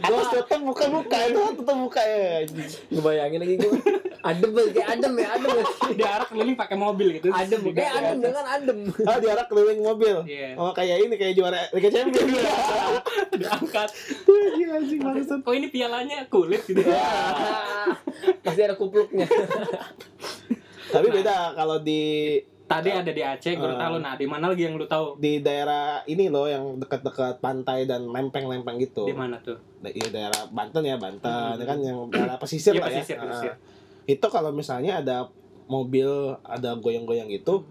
[0.02, 2.44] Atas tutup buka buka itu tutup buka ya.
[2.90, 3.72] Ngebayangin lagi gue.
[4.20, 5.64] Adem kayak adem ya, adem ya.
[5.96, 7.32] diarak keliling pakai mobil gitu.
[7.32, 8.78] Adem, kayak adem dengan adem.
[9.08, 10.16] Ah diarak keliling mobil.
[10.28, 10.60] Iya.
[10.60, 12.28] Oh kayak ini kayak juara Liga Champions.
[13.40, 13.88] diangkat.
[14.28, 15.40] Anjing anjing bangsat.
[15.46, 16.84] Oh, ini pialanya kulit gitu.
[18.44, 19.24] Pasti ada kupluknya.
[20.90, 22.34] Tapi beda kalau di
[22.70, 23.98] Tadi ada di Aceh, Gorontalo.
[23.98, 25.18] Nah, di mana lagi yang lu tahu?
[25.18, 29.04] di daerah ini loh yang dekat-dekat pantai dan lempeng-lempeng gitu.
[29.04, 29.58] Di mana tuh?
[29.76, 31.26] Da- Iya daerah Banten ya Banten
[31.58, 31.66] Hmm.
[31.66, 32.94] kan yang daerah pesisir Iya, lah ya.
[32.96, 33.22] pesisir, Ah.
[33.26, 33.52] pesisir.
[34.06, 35.26] Itu kalau misalnya ada
[35.66, 36.06] mobil
[36.40, 37.66] ada goyang-goyang gitu,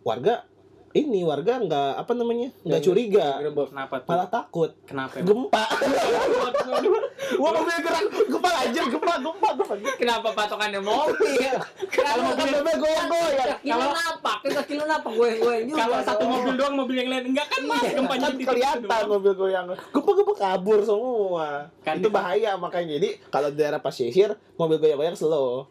[0.00, 0.48] warga
[0.90, 3.38] ini warga nggak apa namanya nggak curiga.
[3.38, 4.08] Kenapa tuh?
[4.08, 5.14] malah takut Kenapa?
[5.14, 5.22] ya?
[5.22, 5.64] gempa.
[7.40, 9.74] Wah mobil gerak gempa aja gempa gempa gempa.
[9.94, 11.54] Kenapa patokannya mobil?
[11.88, 12.58] Kalau mobil.
[13.30, 15.56] Kaki lu napak, kan kaki lu napak gue gue.
[15.70, 19.08] Kalau satu mobil doang, mobil yang lain enggak kan mas Iya, gempanya kan kelihatan doang.
[19.10, 21.48] mobil goyang gempa gempa kabur semua
[21.80, 25.66] Kan itu di- bahaya makanya jadi kalau daerah pesisir mobil goyang goyang slow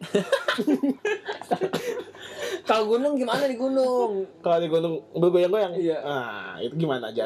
[2.62, 4.26] Kalau gunung gimana di gunung?
[4.38, 5.98] kalau di gunung mobil goyang goyang Iya.
[6.00, 7.24] ah itu gimana aja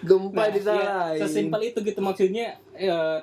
[0.00, 0.82] Gempa Nah, di sana.
[1.10, 3.18] ya, sesimpel itu gitu maksudnya eh,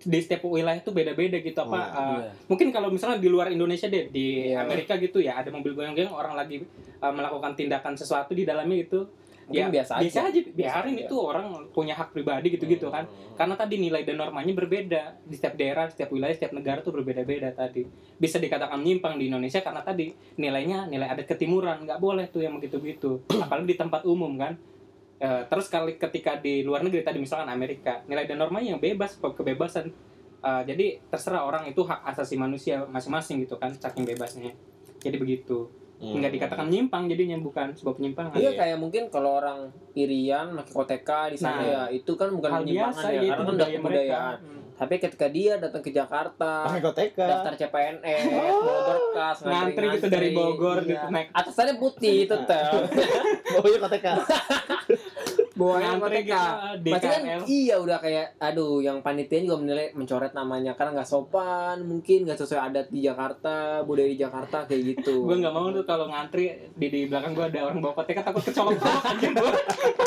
[0.00, 1.86] di setiap wilayah itu beda-beda gitu apa eh,
[2.18, 2.30] iya.
[2.46, 4.64] mungkin kalau misalnya di luar Indonesia deh di Iya.
[4.64, 6.64] Amerika gitu ya ada mobil goyang-goyang orang lagi
[6.96, 9.06] eh, melakukan tindakan sesuatu di dalamnya itu
[9.50, 10.20] Mungkin ya biasa aja.
[10.24, 11.02] aja biarin Biasa aja.
[11.04, 13.04] itu orang punya hak pribadi gitu-gitu kan.
[13.34, 15.02] Karena tadi nilai dan normanya berbeda.
[15.20, 17.82] Di setiap daerah setiap wilayah setiap negara tuh berbeda-beda tadi.
[18.14, 20.08] Bisa dikatakan menyimpang di Indonesia karena tadi
[20.38, 21.82] nilainya nilai adat ketimuran.
[21.82, 24.54] Nggak boleh tuh yang begitu-begitu apalagi di tempat umum kan.
[25.18, 29.18] Eh, terus kali ketika di luar negeri tadi misalkan Amerika nilai dan normanya yang bebas
[29.18, 29.90] ke- kebebasan.
[30.40, 34.54] Eh, jadi terserah orang itu hak asasi manusia masing-masing gitu kan saking bebasnya.
[35.00, 35.68] Jadi begitu
[36.00, 36.16] Hmm.
[36.16, 41.28] nggak dikatakan menyimpang jadinya bukan sebuah penyimpangan Iya kayak mungkin kalau orang Irian pakai koteka
[41.28, 43.44] di sana Nah, ya itu kan bukan hal penyimpangan biasa ya ya itu karena kan
[43.44, 44.38] udah budaya mereka kebudayaan.
[44.40, 44.58] Hmm.
[44.80, 50.28] Tapi ketika dia datang ke Jakarta, pakai koteka daftar CPNS, bawa berkas, ngantri gitu dari
[50.32, 50.88] Bogor iya.
[50.88, 52.88] gitu naik Atasannya putih tetap.
[53.60, 54.12] baunya koteka
[55.50, 57.42] Gitu, di Pasti kan KRL.
[57.50, 60.78] iya udah kayak aduh yang panitia juga menilai mencoret namanya.
[60.78, 65.22] Karena nggak sopan, mungkin nggak sesuai adat di Jakarta, budaya di Jakarta kayak gitu.
[65.28, 68.42] gue nggak mau tuh kalau ngantri di di belakang gue ada orang bawa koteka takut
[68.46, 69.52] kecolok colok aja gue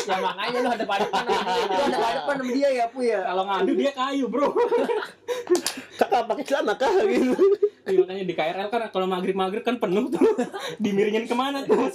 [0.04, 3.20] ya makanya lu ada depan lu ada depan sama dia ya pu ya.
[3.24, 4.48] kalau ngadu dia kayu bro.
[6.00, 7.38] Kakak pakai celana kah gitu?
[7.86, 10.24] Iya, makanya di KRL kan kalau maghrib maghrib kan penuh tuh.
[10.84, 11.92] Dimiringin ke mana tuh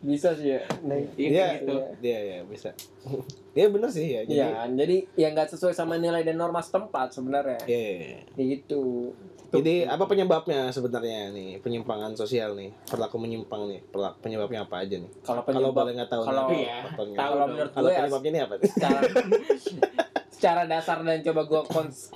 [0.00, 0.60] Bisa sih ya.
[0.82, 2.70] Nah, Iya, Iya, gitu iya iya bisa
[3.52, 7.12] Iya bener sih ya jadi Iya, jadi ya nggak sesuai sama nilai dan norma setempat
[7.12, 7.60] sebenarnya.
[7.64, 8.20] Iya, iya, iya.
[8.34, 9.14] Ya gitu.
[9.50, 14.98] Jadi apa penyebabnya sebenarnya nih penyimpangan sosial nih perilaku menyimpang nih Perla- penyebabnya apa aja
[14.98, 15.06] nih?
[15.22, 17.16] Kalau Kalau penyebab boleh nggak tahu kalau- nih, faktornya.
[17.16, 18.54] tahu kalau menurut Kalau gue ya, penyebabnya ini apa?
[20.34, 21.62] secara dasar dan coba gue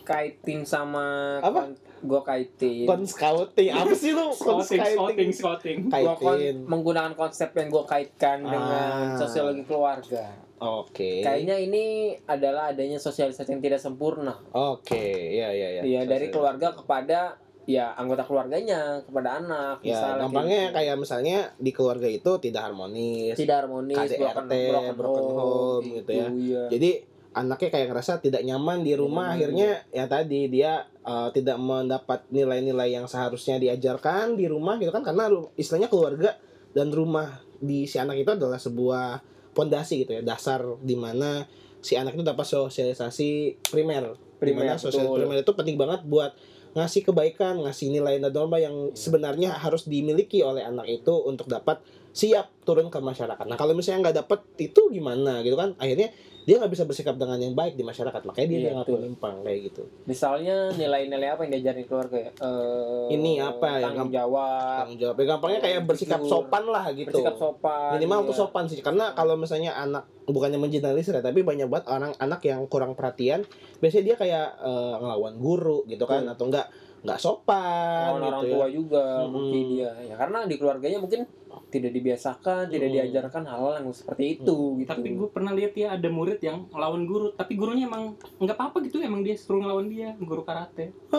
[0.03, 1.71] kaitin sama Apa?
[1.97, 4.27] gue kaitin Kon scouting apa sih lu?
[4.29, 5.31] Kon Scouting, scouting, scouting.
[5.33, 5.79] scouting.
[6.05, 6.57] Gua kon- Kaitin.
[6.65, 9.17] menggunakan konsep yang gue kaitkan dengan Ah.
[9.17, 10.27] sosiologi keluarga
[10.59, 11.23] Oke.
[11.23, 11.85] kayaknya ini
[12.25, 14.99] adalah adanya sosialisasi yang tidak sempurna Oke,
[15.33, 15.83] ya ya ya.
[15.85, 16.35] ya dari Sosial.
[16.35, 17.21] keluarga kepada
[17.65, 20.75] ya anggota keluarganya kepada anak Ya, misalnya gampangnya gitu.
[20.75, 23.35] kayak misalnya di keluarga itu tidak harmonis.
[23.35, 24.53] tidak harmonis KDRT,
[24.97, 26.27] broken home gitu ya.
[26.33, 26.63] iya.
[26.71, 26.91] Jadi
[27.37, 29.37] anaknya kayak ngerasa tidak nyaman di rumah nyaman.
[29.37, 35.05] akhirnya ya tadi dia uh, tidak mendapat nilai-nilai yang seharusnya diajarkan di rumah gitu kan
[35.05, 36.35] karena istilahnya keluarga
[36.73, 39.21] dan rumah di si anak itu adalah sebuah
[39.53, 41.45] pondasi gitu ya dasar di mana
[41.79, 45.19] si anak itu dapat sosialisasi primer Primer, Di mana sosial betul.
[45.27, 46.33] primer itu penting banget buat
[46.79, 51.83] ngasih kebaikan ngasih nilai dan norma yang sebenarnya harus dimiliki oleh anak itu untuk dapat
[52.15, 53.45] siap turun ke masyarakat.
[53.51, 55.75] Nah kalau misalnya nggak dapet itu gimana gitu kan?
[55.75, 56.15] Akhirnya
[56.49, 58.25] dia nggak bisa bersikap dengan yang baik di masyarakat.
[58.25, 58.97] Makanya dia Iya, dianggap betul.
[58.97, 59.83] menyimpang kayak gitu.
[60.09, 65.15] misalnya nilai-nilai apa yang diajarin keluarga ya Eh, Ini apa ya, tanggung jawab Tanggung jawab.
[65.15, 66.33] Ya, gampangnya kayak bersikap Jujur.
[66.41, 67.13] sopan lah gitu.
[67.13, 68.33] bersikap sopan Minimal iya.
[68.33, 68.81] sopan sih.
[68.81, 73.45] Karena kalau misalnya anak bukannya menjurnalisir ya, tapi banyak banget orang anak yang kurang perhatian.
[73.79, 76.33] Biasanya dia kayak eh, ngelawan guru gitu kan, Betul.
[76.33, 76.67] atau enggak
[76.99, 78.51] nggak sopan orang gitu ya.
[78.53, 79.31] tua juga Mm-mm.
[79.31, 81.21] mungkin dia ya karena di keluarganya mungkin
[81.69, 82.95] tidak dibiasakan tidak Mm.
[82.97, 87.05] diajarkan hal-hal yang seperti itu gitu Tapi gue pernah lihat ya ada murid yang lawan
[87.05, 90.91] guru, tapi gurunya emang nggak apa-apa gitu, emang dia suruh ngelawan dia, guru karate.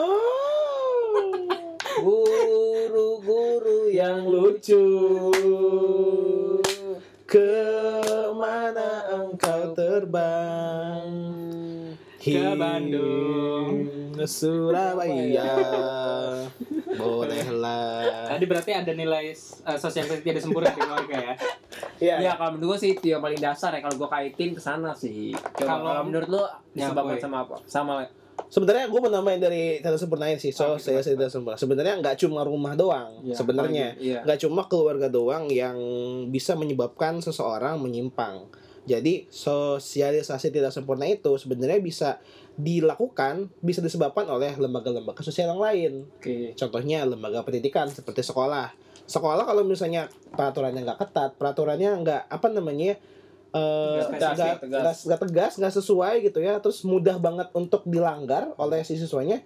[1.99, 4.81] guru-guru yang lucu
[7.23, 7.51] Ke
[8.33, 11.07] mana engkau terbang
[12.19, 13.87] Ke Bandung.
[14.27, 15.47] Surabaya.
[16.99, 18.27] Bolehlah.
[18.27, 19.31] Tadi berarti ada nilai
[19.63, 21.35] uh, sosialisasi tidak sempurna di keluarga ya.
[21.99, 22.15] Iya.
[22.19, 24.95] Ya kalau menurut gue sih itu yang paling dasar ya kalau gue kaitin ke sana
[24.95, 25.35] sih.
[25.35, 27.55] Coba Kalau- kalau menurut lo disebabkan sama apa?
[27.67, 27.93] Sama
[28.47, 31.59] Sebenarnya gue mau nambahin dari tidak sempurnain sih So Oke, saya tidak sempurna.
[31.59, 33.99] Sebenarnya nggak cuma rumah doang Ya, Sebenarnya.
[33.99, 34.23] iya.
[34.23, 35.75] Nggak cuma keluarga doang yang
[36.31, 38.47] bisa menyebabkan seseorang menyimpang.
[38.89, 42.09] Jadi sosialisasi tidak sempurna itu sebenarnya bisa
[42.57, 45.91] dilakukan, bisa disebabkan oleh lembaga-lembaga sosial yang lain.
[46.09, 48.73] oke Contohnya lembaga pendidikan seperti sekolah.
[49.05, 52.97] Sekolah kalau misalnya peraturannya nggak ketat, peraturannya nggak apa namanya
[53.49, 54.97] eh, Nggak spesifik, tegas.
[55.01, 59.41] nggak- tegas, nggak sesuai gitu ya, terus mudah banget untuk dilanggar oleh si siswanya.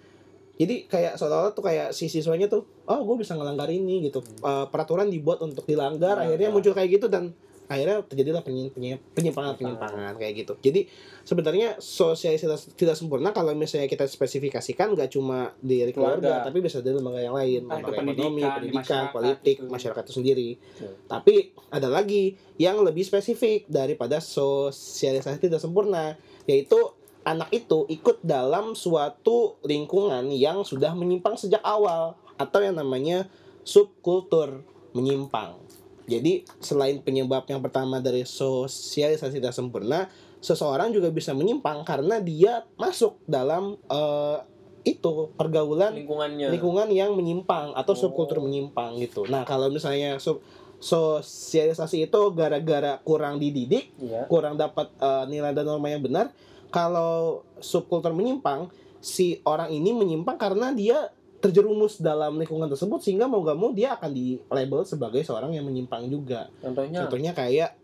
[0.54, 4.20] Jadi kayak seolah-olah tuh kayak si siswanya tuh, oh gue bisa ngelanggar ini gitu.
[4.44, 6.28] Eh, peraturan dibuat untuk dilanggar, Dilanggar.
[6.28, 7.32] akhirnya muncul kayak gitu dan
[7.68, 10.54] akhirnya terjadilah penyi- penyi- penyimpangan-penyimpangan kayak gitu.
[10.60, 10.82] Jadi
[11.24, 16.48] sebenarnya sosialisasi tidak, sempurna kalau misalnya kita spesifikasikan nggak cuma dari keluarga, Keluarga.
[16.48, 19.72] tapi bisa dari lembaga yang lain, itu lembaga ekonomi, pendidikan, di pendidikan, masyarakat politik, gitu.
[19.72, 20.50] masyarakat itu sendiri.
[20.60, 20.92] Betul.
[21.08, 21.34] Tapi
[21.72, 22.24] ada lagi
[22.60, 26.78] yang lebih spesifik daripada sosialisasi tidak sempurna, yaitu
[27.24, 33.32] anak itu ikut dalam suatu lingkungan yang sudah menyimpang sejak awal atau yang namanya
[33.64, 35.63] subkultur menyimpang.
[36.04, 40.12] Jadi selain penyebab yang pertama dari sosialisasi tidak sempurna,
[40.44, 44.38] seseorang juga bisa menyimpang karena dia masuk dalam eh,
[44.84, 48.00] itu pergaulan lingkungannya lingkungan yang menyimpang atau Oh.
[48.04, 49.24] subkultur menyimpang gitu.
[49.32, 50.44] Nah, kalau misalnya sub
[50.84, 56.36] sosialisasi itu gara-gara kurang dididik, iya kurang dapat eh, nilai dan norma yang benar,
[56.68, 58.68] kalau subkultur menyimpang,
[59.00, 61.08] si orang ini menyimpang karena dia
[61.44, 65.64] terjerumus dalam lingkungan tersebut sehingga mau gak mau dia akan di label sebagai seorang yang
[65.64, 66.48] menyimpang juga.
[66.58, 67.76] contohnya Contohnya kayak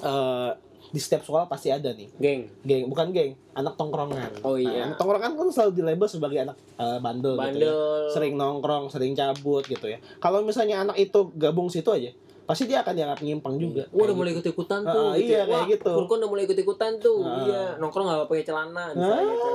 [0.00, 0.50] eh,
[0.82, 4.82] di setiap sekolah pasti ada nih geng geng bukan geng anak tongkrongan Oh iya.
[4.82, 7.78] Nah, anak tongkrongan kan selalu di label sebagai anak eh, bandel, gitu ya bandel
[8.10, 10.02] sering nongkrong, sering cabut gitu ya.
[10.18, 12.10] Kalau misalnya anak itu gabung situ aja,
[12.42, 13.86] pasti dia akan dianggap menyimpang juga.
[13.86, 14.38] Wah, udah Kayak mulai gitu.
[14.40, 15.42] ikut ikutan Ah, tuh iya, ya.
[15.44, 15.90] kayak Wah, gitu.
[15.94, 17.38] Furkon udah mulai ikut ikutan tuh Ah.
[17.40, 19.50] iya nongkrong gak pakai celana misalnya gitu.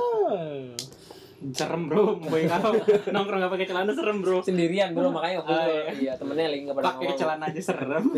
[1.52, 2.72] Serem bro, kau
[3.06, 4.40] nongkrong gak pakai celana serem bro.
[4.40, 5.92] sendirian bro makanya waktu Ah, itu iya.
[5.94, 8.04] iya temennya lagi nggak pada Pakai celana aja serem.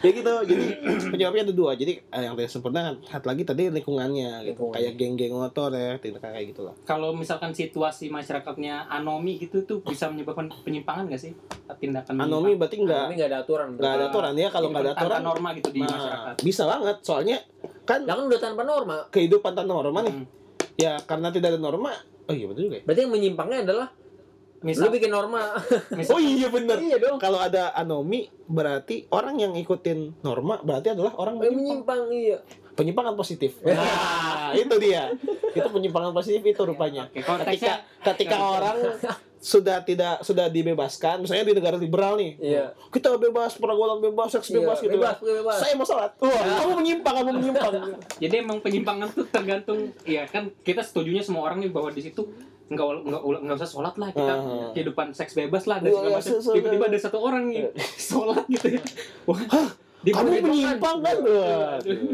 [0.00, 0.32] ya gitu.
[0.42, 0.64] Jadi
[1.06, 1.70] penyebabnya ada dua.
[1.74, 4.72] Jadi eh, yang tidak sempurna satu lagi tadi lingkungannya gitu.
[4.72, 6.74] Kayak geng-geng motor ya, tindakan kayak gitulah.
[6.82, 11.32] Kalau misalkan situasi masyarakatnya anomi gitu tuh bisa menyebabkan penyimpangan gak sih?
[11.70, 13.78] Tindakan Anomi berarti enggak ini nggak ada aturan bro.
[13.78, 15.20] enggak ada aturan ya kalau enggak ada Tanpa aturan.
[15.22, 16.34] norma gitu di Nah, masyarakat.
[16.40, 17.36] bisa banget soalnya
[17.84, 20.10] kan Lah kan udah tanpa norma kehidupan tanpa norma nih.
[20.12, 20.26] Hmm.
[20.80, 21.92] Ya karena tidak ada norma.
[22.24, 22.84] Oh iya betul juga ya.
[22.86, 23.88] berarti yang menyimpangnya adalah
[24.60, 25.56] Misal, lu bikin norma
[25.98, 26.76] misal Oh iya bener.
[26.78, 31.96] iya dong Kalau ada anomi berarti orang yang ikutin norma berarti adalah orang yang menyimpang.
[31.96, 32.38] menyimpang iya
[32.70, 33.60] penyimpangan positif.
[33.66, 35.12] Nah, itu dia.
[35.52, 37.06] Itu penyimpangan positif itu rupanya.
[37.06, 38.76] Oke, Ketika ketika orang
[39.40, 42.36] sudah tidak sudah dibebaskan, misalnya di negara liberal nih.
[42.38, 42.64] Iya.
[42.86, 44.92] Kita bebas, pergaulan bebas, seks Iya, bebas gitu.
[44.94, 45.56] bebas, bebas.
[45.56, 46.12] Saya mau sholat.
[46.14, 46.28] Wah,
[46.60, 47.72] kamu menyimpang, kamu menyimpang.
[48.22, 52.20] Jadi emang penyimpangan tuh tergantung ya kan kita setujunya semua orang nih bahwa di situ
[52.68, 54.70] nggak nggak nggak usah sholat lah kita Ah.
[54.70, 56.38] kehidupan seks bebas lah dan segala macam.
[56.54, 57.66] tiba-tiba ada satu orang nih
[58.08, 58.80] sholat gitu ya
[59.24, 59.40] wah
[60.02, 61.16] kamu menyimpang kan?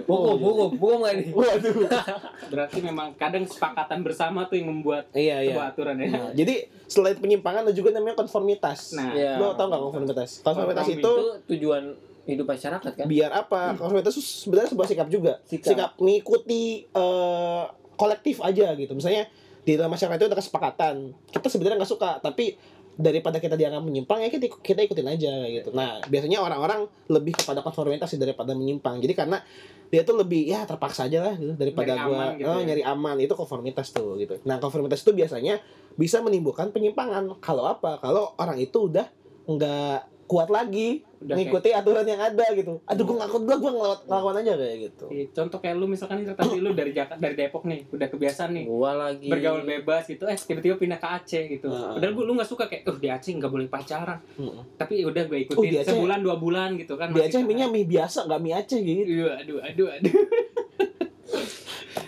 [0.03, 1.25] Hukum, hukum, hukum nggak ini?
[1.31, 1.75] Waduh.
[2.53, 5.55] berarti memang kadang kesepakatan bersama tuh yang membuat Iya, iya.
[5.55, 8.91] sebuah aturan ya Nah, jadi selain penyimpangan ada juga namanya konformitas.
[8.93, 9.39] Nah, Iya.
[9.39, 10.31] Lo tau gak konformitas?
[10.43, 11.85] Konformitas Konformi itu Itu tujuan
[12.27, 13.07] hidup masyarakat kan?
[13.07, 13.79] biar apa?
[13.79, 15.33] Konformitas itu sebenarnya sebuah sikap juga.
[15.47, 15.67] Sikap.
[15.71, 18.93] Sikap, mengikuti eh, kolektif aja gitu.
[18.93, 19.31] Misalnya
[19.63, 20.95] di dalam masyarakat itu ada kesepakatan.
[21.27, 22.55] Kita sebenarnya nggak suka, tapi
[22.97, 25.71] daripada kita dianggap menyimpang ya kita, kita ikutin aja gitu.
[25.77, 29.05] Nah, biasanya orang-orang lebih kepada konformitas daripada menyimpang.
[29.05, 29.45] Jadi karena
[29.93, 32.65] dia tuh lebih ya terpaksa aja lah gitu daripada Nyari gua aman gitu oh, ya.
[32.67, 34.41] nyari aman itu konformitas tuh gitu.
[34.49, 35.61] Nah, konformitas itu biasanya
[35.95, 37.37] bisa menimbulkan penyimpangan.
[37.45, 38.01] Kalau apa?
[38.01, 39.07] Kalau orang itu udah
[39.47, 42.77] nggak kuat lagi Udah ngikuti aturan yang ada gitu.
[42.85, 45.05] Aduh, gua nggak kuat, gua gua ngelawat ngelawan aja kayak gitu.
[45.09, 48.51] Iya, contoh kayak lu misalkan nih tadi lu dari Jakarta dari Depok nih udah kebiasaan
[48.53, 49.27] nih Gua lagi.
[49.27, 52.85] bergaul bebas gitu eh tiba-tiba pindah ke Aceh gitu padahal gua lu nggak suka kayak
[52.85, 54.63] oh di Aceh nggak boleh pacaran Heeh.
[54.77, 57.49] tapi udah gue Oh, ikutin di Aceh- sebulan dua bulan gitu kan Di Aceh kayak-
[57.49, 59.09] mie mie biasa, nggak mie Aceh gitu.
[59.09, 60.13] Iya, aduh, aduh, aduh.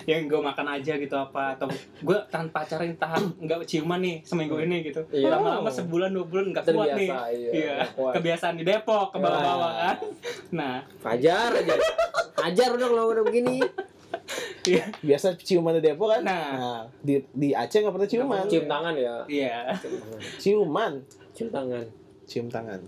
[0.09, 1.69] yang gue makan aja gitu apa atau
[2.01, 5.37] gue tahan pacaran tahan nggak ciuman nih seminggu ini gitu Iya.
[5.37, 8.13] lama-lama sebulan dua bulan nggak kuat nih Terbiasa, iya, iya kuat.
[8.17, 9.77] kebiasaan di Depok ke bawah-bawah Nah.
[9.85, 9.97] kan
[10.51, 11.77] nah Fajar aja.
[12.35, 13.61] Fajar udah kalau udah begini.
[14.65, 16.21] iya Biasa ciuman di Depok kan.
[16.23, 16.89] Nah.
[16.99, 18.45] di di Aceh nggak pernah ciuman.
[18.47, 19.15] Cium tangan ya.
[19.29, 19.77] iya
[20.39, 20.93] Ciuman,
[21.31, 21.85] Cium tangan.
[22.25, 22.81] cium tangan.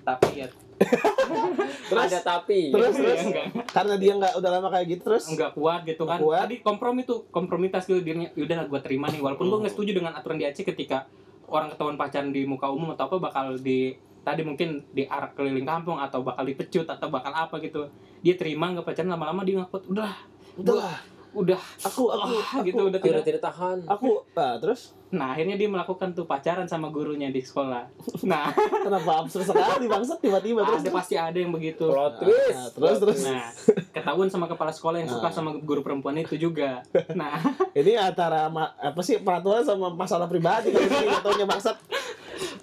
[0.00, 0.48] tapi ya
[1.90, 2.68] Terus- Ada tapi.
[2.68, 3.46] Terus Iya, terus enggak.
[3.68, 5.24] karena dia nggak udah lama kayak gitu terus.
[5.26, 6.38] nggak kuat gitu kan kuat.
[6.42, 9.62] tadi kompromi tuh kompromitas gitu dirinya lah gue terima nih walaupun gue Hmm.
[9.62, 11.04] nggak setuju dengan aturan di Aceh ketika
[11.46, 15.96] orang ketahuan pacaran di muka umum atau apa bakal di tadi mungkin diarak keliling kampung
[15.96, 20.12] atau bakal dipecut atau bakal apa gitu dia terima nggak pacaran lama-lama dia ngaku udah
[20.52, 21.00] Udah,
[21.32, 23.78] udah aku aku ah, aku, gitu udah Tidak tidak tahan.
[23.84, 27.88] aku nah, terus nah akhirnya dia melakukan tuh pacaran sama gurunya di sekolah
[28.22, 28.48] nah
[28.84, 30.80] kenapa absurd sekali bangsat tiba-tiba terus.
[30.80, 32.52] ada pasti ada yang begitu Plot Nah, twist.
[32.54, 33.44] nah, terus terus nah
[33.90, 35.32] ketahuan sama kepala sekolah yang suka Nah.
[35.32, 36.80] sama guru perempuan itu juga
[37.12, 37.40] nah
[37.76, 41.76] ini antara apa sih peraturan sama masalah pribadi kalau ini jatuhnya bangsat.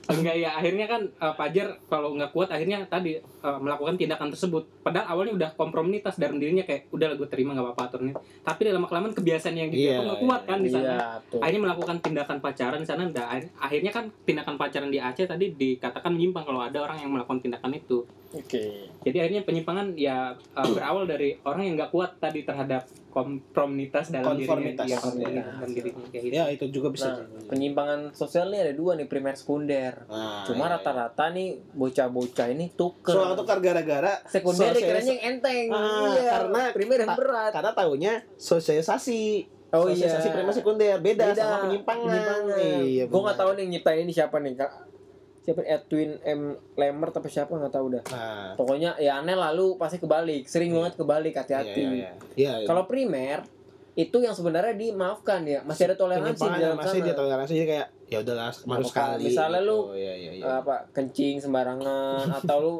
[0.09, 4.65] Enggak ya akhirnya kan eh, Fajar kalau nggak kuat akhirnya tadi eh, melakukan tindakan tersebut
[4.81, 8.83] padahal awalnya udah kompromitas dalam dirinya kayak udah gue terima nggak apa-apa aturannya tapi dalam
[8.83, 11.39] kelamaan kebiasaan yang dia Iya, nggak kuat kan di sana Iya, tuh.
[11.39, 16.09] akhirnya melakukan tindakan pacaran di sana akhir- akhirnya kan tindakan pacaran di Aceh tadi dikatakan
[16.09, 18.89] menyimpang kalau ada orang yang melakukan tindakan itu Oke.
[19.01, 24.37] jadi akhirnya penyimpangan ya uh, berawal dari orang yang nggak kuat tadi terhadap kompromitas dalam
[24.37, 24.85] Konformitas.
[24.85, 26.33] dirinya, ya, konformitas dalam dirinya kayak gitu.
[26.33, 27.09] Ya itu juga bisa.
[27.09, 30.05] Nah, penyimpangan sosial nih ada dua nih primer sekunder.
[30.05, 33.11] Nah, Cuma iya, rata-rata nih bocah-bocah ini tuker.
[33.11, 35.65] Soal tukar gara-gara Sekunder sosialis- dikiranya yang enteng.
[35.69, 37.51] Ah, iya, karena primer yang berat.
[37.51, 39.21] karena tahunya sosialisasi.
[39.69, 40.09] Oh iya.
[40.09, 41.33] Sosialisasi primer sekunder beda, Beda.
[41.35, 42.09] sama penyimpangan.
[42.09, 42.83] Penyimpangan.
[42.83, 43.03] Iya.
[43.05, 44.71] Gua nggak tahu nih nyiptain ini siapa nih, Kak.
[45.39, 46.41] Siapa Edwin M
[46.75, 48.03] Lemert apa siapa nggak tahu dah.
[48.05, 51.79] Nah, Pokoknya ya aneh lalu pasti kebalik, sering banget kebalik hati-hati.
[51.79, 52.53] Iya, iya, iya.
[52.59, 53.41] Iya, Kalau primer
[53.93, 57.87] itu yang sebenarnya dimaafkan ya, masih ada toleransi di dalam masih dia toleransi jadi kayak
[58.05, 58.87] ya udahlah baru apa-apa.
[58.87, 59.23] sekali.
[59.25, 59.95] Misalnya lu, gitu.
[59.97, 60.43] Iya, iya, iya.
[60.45, 62.73] Eh, apa kencing sembarangan atau lu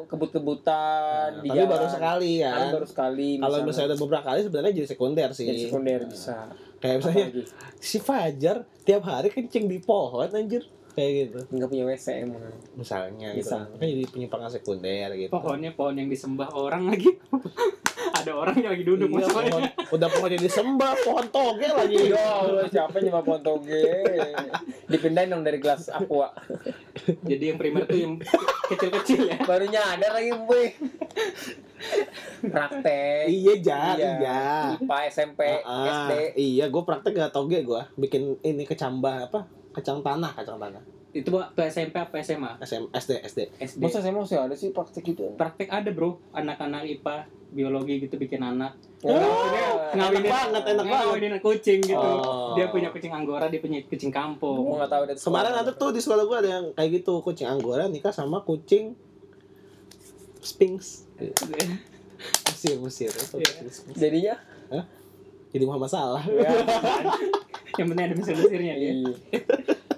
[0.50, 1.70] kebut-kebutan Nah, di tapi jalan.
[1.70, 2.52] baru sekali ya.
[2.52, 3.28] Kan baru sekali.
[3.36, 5.44] Kalau misalnya ada beberapa kali sebenarnya jadi sekunder sih.
[5.46, 6.36] jadi sekunder bisa.
[6.78, 7.42] Kayak misalnya Apalagi?
[7.78, 11.38] si Fajar tiap hari kencing di pohon anjir kayak gitu.
[11.54, 12.42] nggak punya WC emang.
[12.76, 13.50] Misalnya gitu.
[13.56, 15.30] Kan jadi penyimpangan sekunder gitu.
[15.32, 17.10] Pohonnya pohon yang disembah orang lagi.
[18.20, 19.62] ada orang yang lagi duduk Iya, pohon,
[19.96, 21.96] udah pohon jadi sembah, pohon toge lagi.
[22.12, 23.80] Ya Allah, siapa nyewa pohon toge?
[24.88, 26.32] Dipindahin dong dari gelas aqua.
[27.24, 28.14] Jadi yang primer tuh yang
[28.68, 29.36] kecil-kecil ya.
[29.44, 30.66] Baru nyadar lagi, Boy.
[32.44, 33.24] Praktek.
[33.28, 34.40] Iya, Jar, iya.
[34.76, 36.12] IPA, SMP, Ah, SD.
[36.36, 39.59] Iya, gue praktek gak toge gue bikin ini kecambah apa?
[39.70, 40.82] Kacang tanah, kacang tanah.
[41.10, 42.62] Itu waktu SMP apa SMA?
[42.62, 43.40] SM, SD, SD.
[43.58, 43.82] SD.
[43.82, 45.34] Masa saya masih ada sih praktek itu?
[45.34, 47.16] Praktek ada bro, anak-anak IPA
[47.50, 48.78] biologi gitu bikin anak.
[49.02, 49.10] Oh,
[49.90, 51.06] enak banget, enak banget.
[51.10, 51.98] ngawinin kucing gitu.
[51.98, 52.54] Oh.
[52.54, 54.78] Dia punya kucing anggora, dia punya kucing kampung.
[54.78, 55.18] Gua tahu deh.
[55.18, 58.94] Kemarin ada tuh di sekolah gue ada yang kayak gitu, kucing anggora nikah sama kucing
[60.38, 61.10] Sphinx.
[62.46, 63.10] Mesir, Mesir.
[63.10, 63.52] Itu Iya.
[63.98, 64.34] Jadinya?
[65.50, 66.22] Jadi Muhammad Salah.
[66.22, 66.50] Ya.
[67.78, 68.92] yang penting ada mesin mesirnya dia.
[68.92, 69.12] Iya.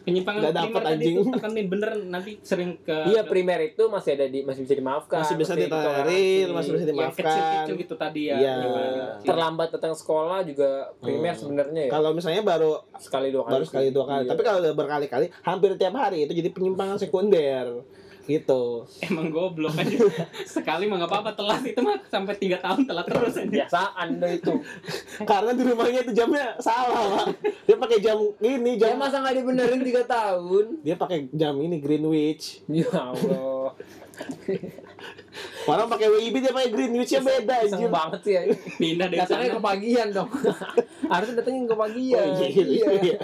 [0.00, 1.14] penyimpangan primer tadi anjing.
[1.20, 5.20] itu tekanin bener nanti sering ke Iya primer itu masih ada di masih bisa dimaafkan.
[5.20, 7.24] Masih bisa ditolerir, masih bisa yang dimaafkan.
[7.28, 8.36] kecil-kecil gitu tadi ya.
[8.40, 8.54] Iya.
[8.64, 9.28] kecil.
[9.28, 11.40] Terlambat datang sekolah juga primer Hmm.
[11.44, 11.90] sebenarnya ya.
[11.92, 13.52] Kalau misalnya baru Sekali dua kali.
[13.52, 14.24] baru sekali dua kali.
[14.24, 14.30] Iya.
[14.32, 17.66] Tapi kalau berkali-kali, hampir tiap hari itu jadi penyimpangan sekunder.
[18.30, 18.62] Gitu.
[19.02, 19.98] Emang goblok aja.
[20.46, 23.50] Sekali mah nggak apa-apa telat itu mah sampai tiga tahun telat terus aja.
[23.50, 24.52] biasaan deh itu.
[25.30, 27.26] Karena di rumahnya itu jamnya salah, Pak.
[27.64, 30.78] Dia pakai jam ini, Ya jam masa nggak dibenerin tiga tahun?
[30.80, 32.62] dia pakai jam ini Greenwich.
[32.66, 33.74] Ya Allah.
[35.62, 37.88] Orang pakai WIB dia pakai Greenwich-nya beda anjir.
[37.88, 38.42] banget sih ya.
[38.76, 39.56] Pindah dari Datangnya sana.
[39.56, 40.30] ke pagian dong.
[41.12, 42.20] Harusnya datangin ke pagian.
[42.20, 43.18] Oh, iya, iya, iya.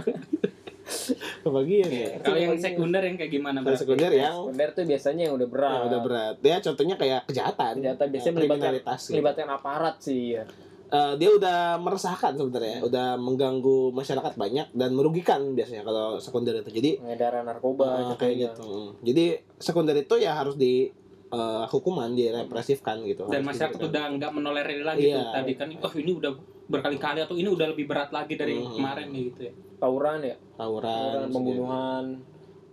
[1.43, 2.09] Kebagian ya.
[2.21, 3.59] Kalau yang sekunder yang kayak gimana?
[3.61, 5.73] Kalau sekunder yang Sekunder tuh biasanya yang udah berat.
[5.73, 6.35] yang udah berat.
[6.41, 7.73] Ya contohnya kayak kejahatan.
[7.81, 9.11] Kejahatan biasanya Ya, melibatkan gitu.
[9.13, 10.45] melibatkan aparat sih ya.
[10.87, 16.71] Eh, dia udah meresahkan sebenarnya, udah mengganggu masyarakat banyak dan merugikan biasanya kalau sekunder itu.
[16.71, 18.15] Jadi Pengedaran narkoba contohnya.
[18.17, 18.63] kayak gitu.
[18.65, 18.89] Mm.
[19.03, 19.25] Jadi
[19.59, 20.87] sekunder itu ya harus di
[21.27, 23.27] eh, hukuman, direpresifkan gitu.
[23.27, 25.19] Dan Harus masyarakat udah nggak menolerir lagi Iya.
[25.19, 26.33] tuh tadi kan oh ini udah
[26.67, 28.75] berkali-kali atau ini udah lebih berat lagi dari Hmm.
[28.75, 29.53] kemarin nih gitu ya.
[29.77, 32.05] Tawuran ya, tawuran, tawuran, pembunuhan,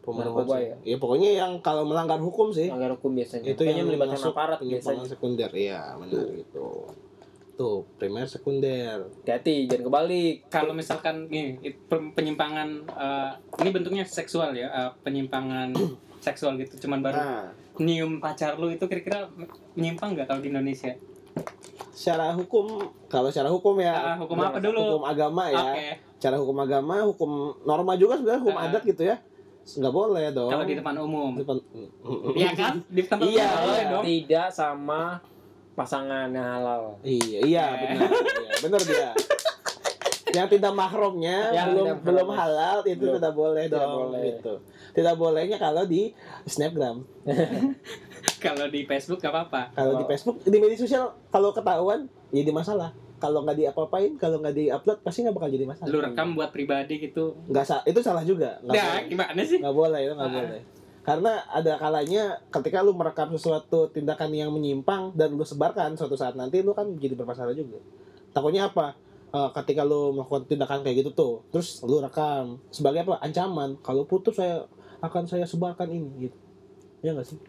[0.03, 0.75] narkoba ya.
[0.83, 3.47] Ya pokoknya yang kalau melanggar hukum sih melanggar hukum biasanya.
[3.49, 5.05] itu yang melibatkan aparat biasanya.
[5.05, 5.49] sekunder.
[5.49, 6.89] Iya, benar gitu.
[7.53, 9.05] Tuh, primer sekunder.
[9.21, 10.35] Hati-hati, jangan kebalik.
[10.49, 15.69] Kalau misalkan nih penyimpangan eh, ini bentuknya seksual ya, eh, penyimpangan
[16.25, 17.45] seksual gitu cuman baru Nah,
[17.77, 19.27] nyium pacar lu itu kira-kira
[19.75, 20.95] menyimpang nggak kalau di Indonesia?
[21.93, 22.65] Secara hukum
[23.05, 24.79] kalau secara hukum ya Ah, hukum apa dulu?
[24.97, 25.87] hukum agama ya Oke.
[26.17, 27.31] cara hukum agama hukum
[27.63, 28.67] norma juga sebenarnya hukum Ah.
[28.67, 29.15] adat gitu ya
[29.63, 31.31] nggak boleh dong Kalau di depan umum.
[31.33, 31.63] Depan-
[32.35, 32.83] Iya kan?
[32.85, 33.87] Di tempat Iya, umum boleh iya.
[33.87, 34.03] dong.
[34.03, 35.01] Tidak sama
[35.73, 36.83] pasangan yang halal.
[37.01, 39.09] iya iya benar iya, benar dia
[40.33, 43.15] yang tidak mahramnya Yang belum tidak belum halal itu Belum.
[43.15, 44.21] tidak boleh Tidak dong boleh.
[44.27, 44.53] gitu
[44.91, 46.01] tidak bolehnya kalau di
[46.43, 46.97] snapgram
[48.39, 49.61] Kalau di Facebook gak apa-apa.
[49.73, 50.09] kalau di Oh.
[50.09, 55.23] Facebook di media sosial kalau ketahuan jadi masalah kalau nggak diapa-apain kalau nggak diupload pasti
[55.23, 57.39] nggak bakal jadi masalah Lu rekam buat pribadi gitu.
[57.47, 59.03] nggak sa- itu salah juga nggak Nah, boleh.
[59.07, 59.57] gimana sih?
[59.57, 60.35] nggak boleh itu nggak Ah.
[60.35, 60.61] boleh
[61.03, 66.31] karena ada kalanya ketika lu merekam sesuatu tindakan yang menyimpang dan lu sebarkan suatu saat
[66.33, 67.75] nanti lu kan jadi bermasalah juga
[68.29, 68.95] takutnya apa
[69.33, 73.17] Eh, ketika lu melakukan tindakan kayak gitu tuh terus lu rekam sebagai apa?
[73.17, 73.81] Ancaman.
[73.81, 74.69] Kalau putus saya
[75.01, 76.37] akan saya sebarkan ini gitu.
[77.01, 77.41] Ya nggak sih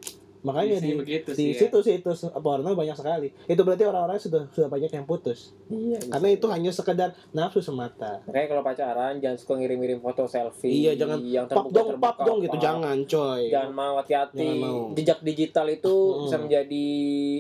[0.45, 1.59] makanya Isinya di, begitu di sih ya.
[1.59, 5.97] situ sih itu porno banyak sekali itu berarti orang-orang sudah sudah banyak yang putus Iya.
[6.07, 10.85] karena itu hanya sekedar nafsu semata Makanya kalau pacaran jangan suka ngirim-ngirim foto selfie.
[10.85, 14.61] Iya, jangan yang pap dong pap dong gitu jangan coy Jangan mau hati-hati.
[14.95, 16.23] Jejak digital itu Hmm.
[16.23, 16.87] bisa menjadi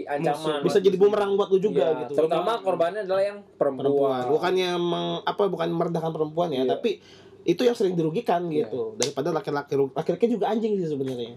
[0.08, 0.60] ancaman.
[0.62, 3.84] bisa jadi bumerang buat lu juga Iya, gitu Terutama korbannya adalah yang perempuan.
[3.84, 6.72] perempuan bukannya meng, apa bukan merendahkan perempuan ya Iya.
[6.72, 7.04] tapi
[7.44, 8.64] itu yang sering dirugikan Iya.
[8.66, 11.36] gitu daripada laki-laki laki-laki juga anjing sih sebenarnya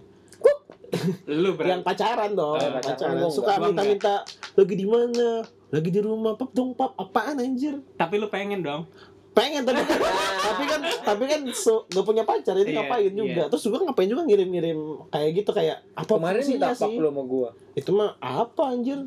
[1.25, 3.15] Lu yang berarti pacaran dong Eh, pacaran, pacaran.
[3.17, 4.13] Gua suka minta-minta
[4.53, 5.29] lagi di mana?
[5.67, 6.33] Lagi di rumah?
[6.33, 7.75] Pap dong pap apaan anjir?
[7.93, 8.87] Tapi lu pengen dong.
[9.29, 10.01] pengen tapi kan
[10.49, 13.29] tapi kan tapi kan so, gak punya pacar itu Iya, ngapain juga?
[13.37, 13.45] Iya.
[13.47, 16.97] terus juga ngapain juga ngirim-ngirim kayak gitu kayak apa Kemarin minta sih?
[16.97, 17.49] lu sama gua.
[17.71, 19.05] itu mah apa anjir?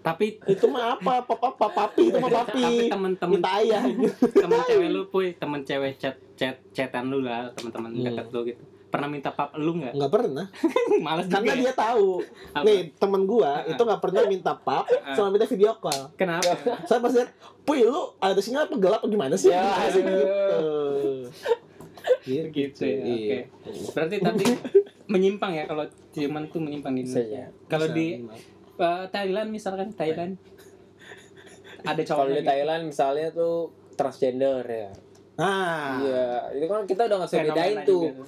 [0.00, 1.20] Tapi itu mah apa?
[1.20, 2.08] Papa apa papi?
[2.08, 2.88] Itu mah tapi papi.
[2.88, 3.82] temen-temen minta ayah.
[4.32, 8.04] temen cewek lu puy temen cewek chat chat chatan lu lah teman-teman Hmm.
[8.06, 8.62] dekat lu gitu
[8.96, 10.46] pernah minta pap lu nggak nggak pernah
[11.04, 11.60] malas juga karena ya?
[11.60, 12.08] dia tahu
[12.50, 12.64] Apa?
[12.64, 16.56] nih temen gua itu nggak pernah minta pap sama minta video call kenapa
[16.88, 17.30] saya pas lihat
[17.62, 21.28] puy lu ada sinyal apa gelap apa gimana sih Ya, aduh.
[22.22, 23.04] gitu gitu ya Iya.
[23.04, 23.38] oke
[23.92, 24.44] berarti tadi
[25.12, 27.46] menyimpang ya kalau ciuman tuh menyimpang di Indonesia ya.
[27.66, 28.26] kalau di
[28.76, 30.34] uh, Thailand misalkan Thailand
[31.82, 34.90] ada cowok Kalau di Thailand misalnya tuh transgender ya.
[35.36, 38.02] nah Iya, itu kan kita udah nggak bisa bedain tuh.
[38.02, 38.26] juga tuh.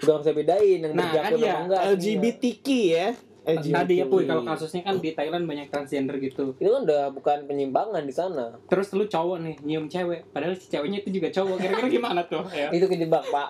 [0.00, 1.80] Udah nggak bisa bedain yang Nah, kan ya, enggak.
[1.96, 3.08] LGBTQ ya.
[3.40, 6.52] Tadi ya puy kalau kasusnya kan di Thailand banyak transgender gitu.
[6.60, 8.52] Itu kan udah bukan penyimpangan di sana.
[8.68, 10.28] terus lu cowok nih nyium cewek.
[10.30, 11.56] Padahal si ceweknya itu juga cowok.
[11.58, 12.44] Kira-kira gimana tuh?
[12.60, 12.68] Ya.
[12.68, 13.48] Itu kejebak, Pak.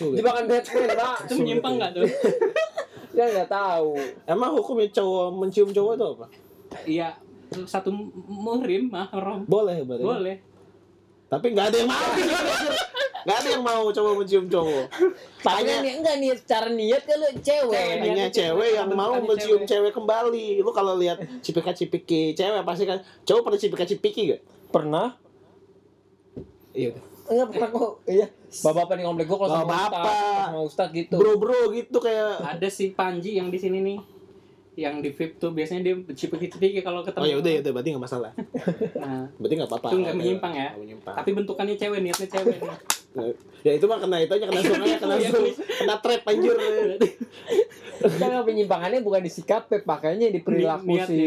[0.00, 1.16] Jebakan Batman, Pak.
[1.28, 2.08] itu menyimpang nggak tuh?
[3.16, 4.00] Kan nggak tahu.
[4.24, 6.26] emang hukumnya cowok mencium cowok itu apa?
[6.86, 7.08] Iya
[7.66, 7.90] satu
[8.30, 10.36] muhrim mahram boleh berarti boleh
[11.30, 12.08] tapi nggak ada yang mau
[13.24, 14.86] nggak ada yang mau cowok mencium cowok
[15.40, 17.88] Tapi hanya nih enggak niat cara niat lu cewek.
[18.04, 19.88] Niatnya cewek yang mau mencium cewek.
[19.88, 24.40] cewek kembali lu kalau lihat cipika cipiki cewek pasti kan cowok pada cipika cipiki gak
[24.68, 25.16] Pernah?
[26.76, 26.92] iya
[27.30, 27.92] Enggak pernah kok.
[28.10, 28.26] Iya.
[28.50, 29.70] Bapak-bapak di komplek gua kalau sama.
[29.70, 30.18] Ustaz,
[30.50, 31.14] sama Ustaz gitu.
[31.14, 33.98] bro bro gitu kayak ada si Panji yang di sini nih
[34.80, 37.88] yang di VIP tuh biasanya dia cipiki-cipiki kalau ketemu Oh ya udah ya udah berarti
[37.92, 38.32] nggak masalah.
[39.02, 39.88] nah Berarti nggak apa-apa.
[39.92, 40.68] Itu nggak menyimpang ya?
[40.80, 41.14] menyimpang.
[41.20, 42.72] tapi bentukannya cewek niatnya cewek nih.
[43.66, 45.50] Ya itu mah kena itu aja kena aja kena Iya, zoom.
[45.50, 46.54] Kena trap anjir.
[48.00, 51.06] Jangan penyimpangannya bukan di sikap pakainya di perilaku niatnya.
[51.06, 51.20] si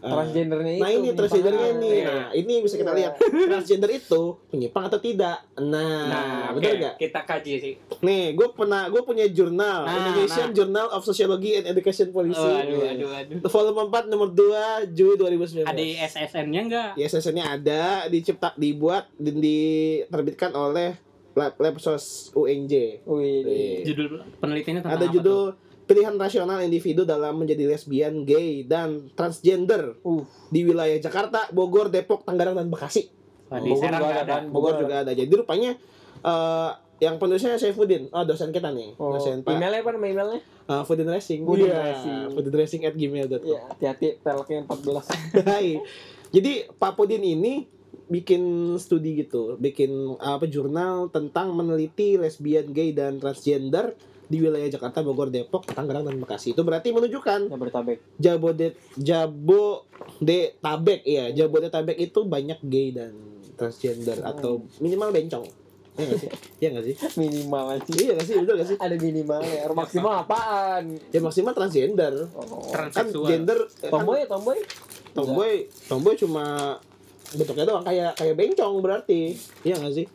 [0.00, 0.82] transgendernya itu.
[0.84, 1.92] Nah ini transgendernya nih.
[1.94, 2.04] Iya.
[2.04, 2.98] Nah ini bisa kita Iya.
[3.00, 3.12] lihat
[3.48, 5.38] transgender itu penyimpang atau tidak.
[5.56, 6.94] Nah, nah betul oke, nggak?
[7.00, 10.54] kita kaji sih Nih, gue pernah gue punya jurnal Nah, Indonesian nah.
[10.54, 12.36] Journal of Sociology and Education Policy.
[12.36, 15.64] oh, aduh aduh aduh Volume 4 nomor 2 Juli 2019.
[15.64, 21.00] ada SSN-nya enggak Ya SSN-nya ada, dicipta dibuat dan diterbitkan oleh
[21.34, 23.02] Lab Labsos UNJ.
[23.02, 23.82] Wih, Wih.
[23.82, 25.42] judul penelitiannya tentang Ada apa judul
[25.84, 32.24] pilihan rasional individu dalam menjadi lesbian, gay, dan transgender Uh, di wilayah Jakarta, Bogor, Depok,
[32.24, 33.08] Tangerang, dan Bekasi.
[33.62, 34.36] di Bogor juga ada ada?
[34.48, 35.12] Bogor juga ada.
[35.12, 35.72] Jadi rupanya
[36.24, 36.70] eh
[37.02, 40.40] yang penulisnya Saifuddin, oh dosen kita nih, oh, dosen Pak emailnya apa nama emailnya?
[40.70, 41.42] uh, Foodin Racing.
[41.44, 42.18] Foodin Iya, Racing.
[42.32, 43.42] Foodin Racing at gmail.com.
[43.44, 45.10] Iya, hati-hati peleknya 14.
[45.50, 45.68] Hai.
[46.34, 47.66] Jadi Pak Pudin ini
[48.10, 53.96] bikin studi gitu, bikin apa jurnal tentang meneliti lesbian, gay dan transgender
[54.28, 56.56] di wilayah Jakarta, Bogor, Depok, Tangerang dan Bekasi.
[56.56, 57.98] Itu berarti menunjukkan Jabodetabek.
[58.16, 63.12] Jabodet Jabodetabek ya, Jabodetabek itu banyak gay dan
[63.54, 65.46] transgender atau minimal bencong.
[65.94, 66.30] Iya nggak sih?
[66.58, 66.94] Iya nggak sih?
[67.22, 67.90] Minimal aja.
[67.94, 68.34] Iya nggak sih?
[68.42, 68.78] Betul nggak sih?
[68.82, 69.60] Ada minimalnya.
[69.70, 70.84] Maksimal apaan?
[71.14, 72.26] Ya maksimal transgender.
[72.34, 72.66] Oh.
[72.74, 74.58] Kan transseksual gender kan Tomboy ya tomboy?
[75.14, 75.52] tomboy
[75.86, 76.74] tomboy cuma
[77.32, 79.32] bentuknya doang kayak kayak bencong berarti.
[79.64, 80.06] Iya nggak sih?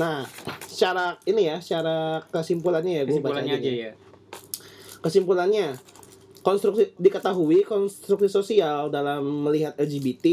[0.00, 0.24] Nah
[0.64, 3.78] secara ini ya secara kesimpulannya ya gue baca kesimpulannya aja nih.
[3.78, 3.92] ya.
[5.00, 5.66] Kesimpulannya
[6.40, 10.26] konstruksi diketahui konstruksi sosial dalam melihat LGBT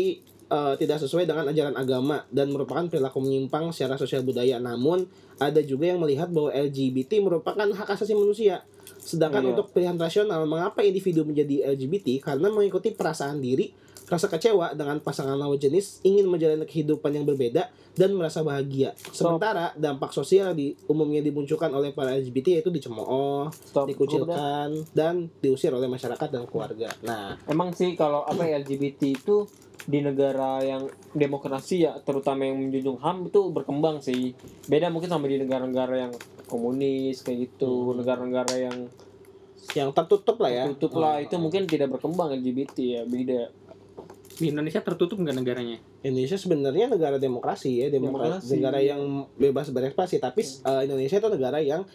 [0.52, 4.60] eh, tidak sesuai dengan ajaran agama dan merupakan perilaku menyimpang secara sosial budaya.
[4.60, 5.08] Namun
[5.38, 8.64] ada juga yang melihat bahwa LGBT merupakan hak asasi manusia.
[9.02, 9.50] Sedangkan Iya.
[9.56, 13.72] untuk pilihan rasional mengapa individu menjadi LGBT karena mengikuti perasaan diri
[14.12, 19.72] rasa kecewa dengan pasangan lawan jenis ingin menjalani kehidupan yang berbeda dan merasa bahagia sementara
[19.74, 23.88] dampak sosial di umumnya dimunculkan oleh para LGBT yaitu dicemooh Stop.
[23.88, 26.92] Dikucilkan dan diusir oleh masyarakat dan keluarga.
[27.02, 29.48] Nah, Emang sih kalau apa ya LGBT itu
[29.82, 34.36] di negara yang demokrasi ya terutama yang menjunjung HAM itu berkembang sih.
[34.68, 36.14] Beda mungkin sama di negara-negara yang
[36.46, 38.04] komunis kayak gitu, Hmm.
[38.04, 38.78] negara-negara yang
[39.72, 40.64] yang tertutup lah ya.
[40.74, 41.24] tutup lah Oh.
[41.24, 43.42] itu mungkin tidak berkembang LGBT ya beda.
[44.42, 48.52] Di Indonesia tertutup nggak negaranya Indonesia sebenarnya negara demokrasi ya, demokrasi, Demokrasi.
[48.52, 49.02] negara yang
[49.36, 51.86] bebas berekspresi, tapi eh, Indonesia itu negara yang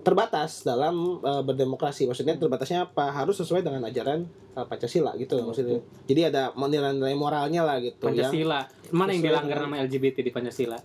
[0.00, 2.04] terbatas dalam eh, berdemokrasi.
[2.04, 3.08] Maksudnya terbatasnya apa?
[3.10, 5.80] Harus sesuai dengan ajaran eh, Pancasila gitu loh maksudnya.
[6.04, 10.30] Jadi ada nilai-nilai moralnya lah gitu yang Pancasila mana yang dilanggar dengan- nama LGBT di
[10.30, 10.78] Pancasila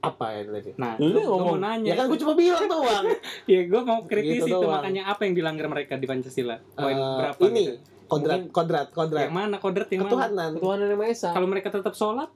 [0.00, 0.76] apa ya tadi?
[0.76, 1.58] nah Lu gue mau ngomong.
[1.58, 3.04] nanya Ya kan gue cuma bilang doang.
[3.50, 4.76] ya gue mau kritisi Gitu itu doang.
[4.78, 7.74] makanya apa yang dilanggar mereka di Pancasila poin Eh, berapa ini gitu?
[8.06, 9.24] Kodrat, kodrat, kodrat.
[9.24, 10.50] yang mana kodrat yang mana Ketuhanan.
[10.54, 11.28] Ketuhanan yang Maha Esa.
[11.32, 12.28] kalau mereka tetap sholat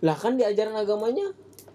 [0.00, 1.32] Lah kan di ajaran agamanya.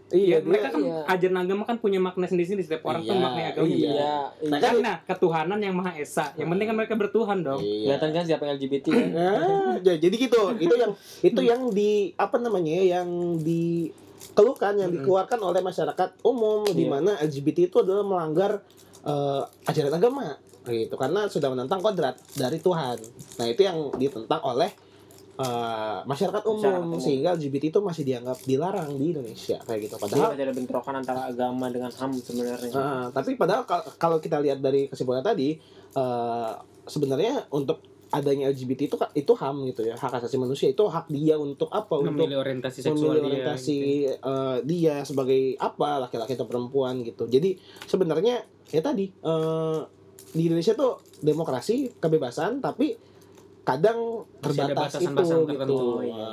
[0.09, 1.05] Iya, ya, mereka kan iya.
[1.05, 3.85] ajaran agama kan punya makna sendiri-sendiri setiap orang tuh Iya, makna agamanya iya.
[3.85, 3.93] beda.
[3.93, 4.49] Iya.
[4.49, 7.93] Nah, kan nah ketuhanan yang maha esa yang penting kan mereka bertuhan dong Iya.
[7.93, 9.09] Kelihatan kan siapa yang LGBT kan?
[9.11, 10.41] Nah, ja- jadi gitu.
[10.57, 10.91] Itu yang
[11.21, 13.09] itu yang di apa namanya ya, yang
[13.39, 15.05] dikeluhkan yang Mm-mm.
[15.05, 16.91] dikeluarkan oleh masyarakat umum di Iya.
[16.91, 18.51] mana LGBT itu adalah melanggar
[19.01, 20.37] eh, ajaran agama
[20.71, 22.97] gitu karena sudah menentang kodrat dari Tuhan.
[23.35, 24.69] Nah, itu yang ditentang oleh
[25.35, 26.99] eh, masyarakat umum Masyarakat umum.
[26.99, 29.95] sehingga LGBT itu masih dianggap dilarang di Indonesia kayak gitu.
[29.95, 32.71] Jadi Padahal masih ada bentrokan antara agama dengan HAM sebenarnya.
[32.73, 35.55] Ah, tapi padahal kal- kalau kita lihat dari kesimpulan tadi
[35.89, 36.51] eh,
[36.85, 41.37] sebenarnya untuk adanya LGBT itu itu HAM gitu ya hak asasi manusia itu hak dia
[41.37, 44.17] untuk apa untuk memilih orientasi seksual memilih dia orientasi gitu.
[44.25, 47.53] eh, dia sebagai apa laki-laki atau perempuan gitu jadi
[47.85, 49.79] sebenarnya ya tadi eh,
[50.33, 52.95] di Indonesia tuh demokrasi kebebasan tapi
[53.65, 55.37] kadang Masih ada terbatas itu gitu.
[55.45, 56.29] tertentu, iya.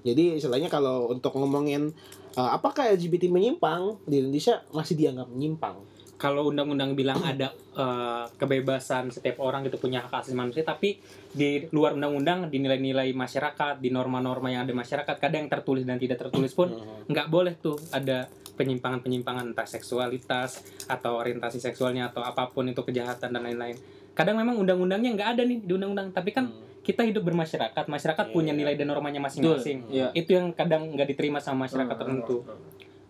[0.00, 1.92] Jadi istilahnya kalau untuk ngomongin
[2.34, 5.76] eh, apakah LGBT menyimpang di Indonesia masih dianggap menyimpang?
[6.20, 10.98] Kalau undang-undang bilang ada eh, kebebasan setiap orang itu punya hak asasi manusia tapi
[11.30, 16.00] di luar undang-undang di nilai-nilai masyarakat di norma-norma yang ada masyarakat kadang yang tertulis dan
[16.00, 16.72] tidak tertulis pun
[17.06, 18.26] nggak boleh tuh ada
[18.60, 23.80] penyimpangan-penyimpangan entah seksualitas atau orientasi seksualnya atau apa pun itu kejahatan dan lain-lain.
[24.12, 28.32] Kadang memang undang-undangnya nggak ada nih di undang-undang tapi kan kita hidup bermasyarakat masyarakat Iya.
[28.32, 29.88] punya nilai dan normanya masing-masing.
[29.88, 30.12] Iya.
[30.12, 32.02] itu yang kadang nggak diterima sama masyarakat Hmm.
[32.02, 32.36] tertentu.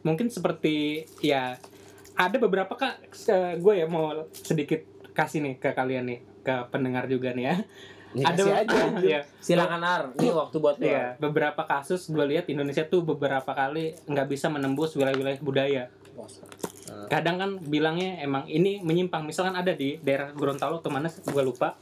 [0.01, 1.59] Mungkin seperti ya
[2.15, 3.11] ada beberapa kak
[3.57, 7.57] gue ya mau sedikit kasih nih ke kalian nih ke pendengar juga nih ya
[8.11, 8.79] Ya, ada aja.
[9.15, 10.87] Ya, Silakan Ar, ini waktu buat lo.
[10.87, 15.85] ya, beberapa kasus gue lihat Indonesia tuh beberapa kali nggak bisa menembus wilayah-wilayah budaya.
[17.07, 19.23] Kadang kan bilangnya emang ini menyimpang.
[19.23, 21.79] Misalkan ada di daerah Gorontalo atau mana gue lupa.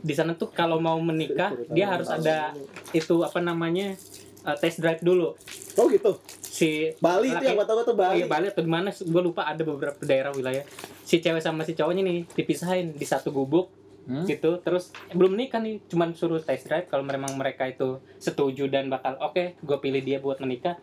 [0.00, 2.52] Di sana tuh kalau mau menikah dia harus ada
[2.92, 3.96] itu apa namanya
[4.44, 5.36] uh, test drive dulu.
[5.76, 6.16] Oh gitu.
[6.50, 8.20] si Bali itu laki- yang gua tahu tuh Bali.
[8.20, 8.92] Iya Bali atau di mana?
[8.92, 9.48] Gue lupa.
[9.48, 10.64] Ada beberapa daerah wilayah.
[11.04, 14.24] Si cewek sama si cowoknya nih dipisahin di satu gubuk Hmm?
[14.26, 14.58] gitu.
[14.64, 18.88] Terus eh, belum nikah nih, cuman suruh test drive kalau memang mereka itu setuju dan
[18.88, 20.80] bakal oke, gue pilih dia buat menikah.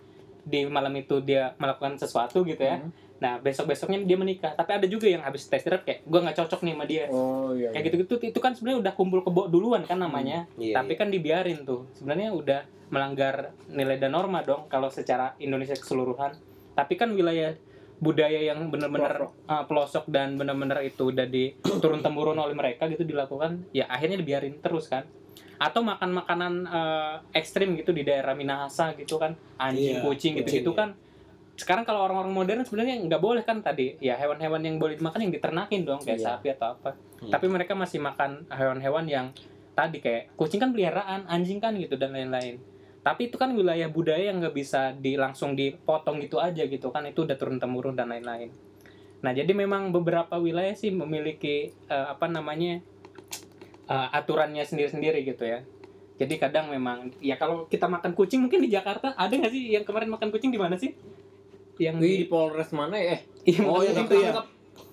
[0.47, 2.79] Di malam itu dia melakukan sesuatu gitu ya.
[2.79, 2.91] Hmm.
[3.17, 4.53] Nah besok besoknya dia menikah.
[4.55, 7.05] Tapi ada juga yang habis test drive kayak gue nggak cocok nih sama dia.
[7.11, 7.69] Oh iya.
[7.73, 10.47] Kayak gitu-gitu itu kan sebenarnya udah kumpul kebo duluan kan namanya.
[10.55, 11.89] Iya, Tapi kan dibiarin tuh.
[11.97, 16.37] Sebenarnya udah melanggar nilai dan norma dong kalau secara Indonesia keseluruhan.
[16.77, 17.57] Tapi kan wilayah
[17.97, 23.01] budaya yang benar-benar uh, pelosok dan benar-benar itu udah di turun temurun oleh mereka gitu
[23.01, 25.05] dilakukan, ya akhirnya dibiarin terus kan.
[25.57, 30.69] Atau makan makanan uh, ekstrim gitu di daerah Minahasa gitu kan, anjing, Iya, kucing gitu-gitu
[30.69, 30.89] kucing, kan.
[31.57, 35.33] Sekarang kalau orang-orang modern sebenarnya nggak boleh kan tadi, ya hewan-hewan yang boleh dimakan yang
[35.33, 36.27] diternakin dong kayak Iya.
[36.37, 36.93] sapi atau apa.
[36.93, 37.33] Hmm.
[37.33, 39.25] Tapi mereka masih makan hewan-hewan yang
[39.73, 42.61] tadi kayak kucing kan peliharaan, anjing kan gitu dan lain-lain.
[43.07, 47.07] Tapi itu kan wilayah budaya yang nggak bisa di langsung dipotong gitu aja gitu kan
[47.07, 48.51] itu udah turun temurun dan lain-lain.
[49.23, 52.83] Nah jadi memang beberapa wilayah sih memiliki eh, apa namanya
[53.87, 55.63] eh, aturannya sendiri-sendiri gitu ya.
[56.19, 59.87] Jadi kadang memang ya kalau kita makan kucing mungkin di Jakarta ada nggak sih yang
[59.87, 60.91] kemarin makan kucing di mana sih?
[61.79, 63.15] Yang Wih, di Polres mana ya?
[63.15, 64.31] Eh, Iya, oh yang yang itu ya.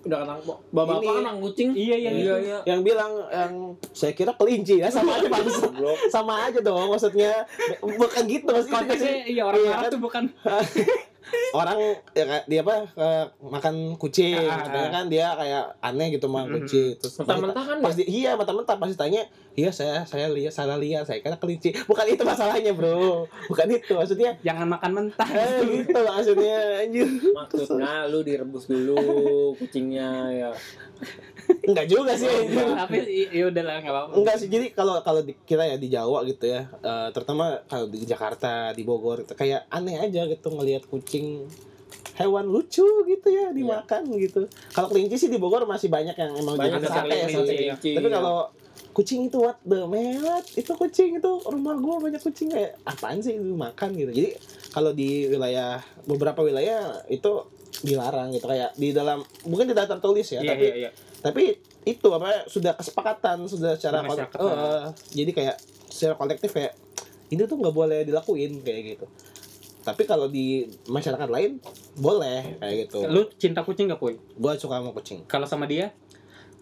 [0.05, 0.59] Udah ketangkap.
[0.71, 1.69] Bapak Ini- kan nang kucing.
[1.73, 2.45] Iya, yang iya, itu.
[2.45, 2.59] iya.
[2.67, 3.53] Yang bilang yang
[3.91, 5.47] saya kira kelinci ya sama aja Bang.
[6.09, 7.49] sama aja dong maksudnya
[7.81, 9.91] bukan gitu maksudnya konteksnya iya orang Iya, Arab kan?
[9.91, 10.25] tuh bukan
[11.55, 11.79] orang
[12.13, 14.93] ya kayak dia apa kayak makan kucing Ah, ah, katanya ah.
[14.93, 18.89] kan dia kayak aneh gitu makan kucing terus Mentah-mentah kan pas di, iya mentah-mentah pas
[18.89, 19.23] ditanya
[19.55, 23.95] iya saya saya lihat salah lihat saya kira kelinci bukan itu masalahnya bro bukan itu
[23.95, 28.99] maksudnya jangan makan mentah eh gitu maksudnya anjir Maksudnya lu direbus dulu
[29.55, 30.51] kucingnya ya.
[31.71, 32.67] enggak juga sih anjir.
[32.75, 32.99] tapi
[33.31, 36.49] ya udahlah nggak apa-apa Enggak sih, jadi kalau kalau di, kita ya di Jawa gitu
[36.49, 41.45] ya, eh, terutama kalau di Jakarta, di Bogor, itu kayak aneh aja gitu ngelihat kucing
[42.15, 44.47] hewan lucu gitu ya dimakan gitu.
[44.71, 47.55] Kalau kelinci sih di Bogor masih banyak yang emang Banyak jadi yang sate ya, sate.
[47.55, 48.17] kelinci, Tapi iya.
[48.17, 48.39] kalau
[48.95, 53.35] kucing itu what the melet itu kucing itu rumah gua banyak kucing kayak apaan sih
[53.35, 54.11] itu makan gitu.
[54.15, 54.31] Jadi
[54.71, 57.51] kalau di wilayah beberapa wilayah itu
[57.83, 58.47] dilarang gitu.
[58.47, 60.91] Kayak di dalam mungkin tidak tertulis ya, iya tapi iya iya.
[61.19, 61.45] tapi
[61.85, 65.57] itu apa sudah kesepakatan sudah secara kol- Masyarakat, eh, jadi kayak
[65.91, 66.73] secara kolektif kayak
[67.29, 69.07] ini tuh nggak boleh dilakuin kayak gitu.
[69.85, 71.61] Tapi kalau di masyarakat lain
[71.99, 73.05] boleh kayak gitu.
[73.05, 74.17] Lu cinta kucing gak puy?
[74.41, 75.29] Gua suka sama kucing.
[75.29, 75.93] Kalau sama dia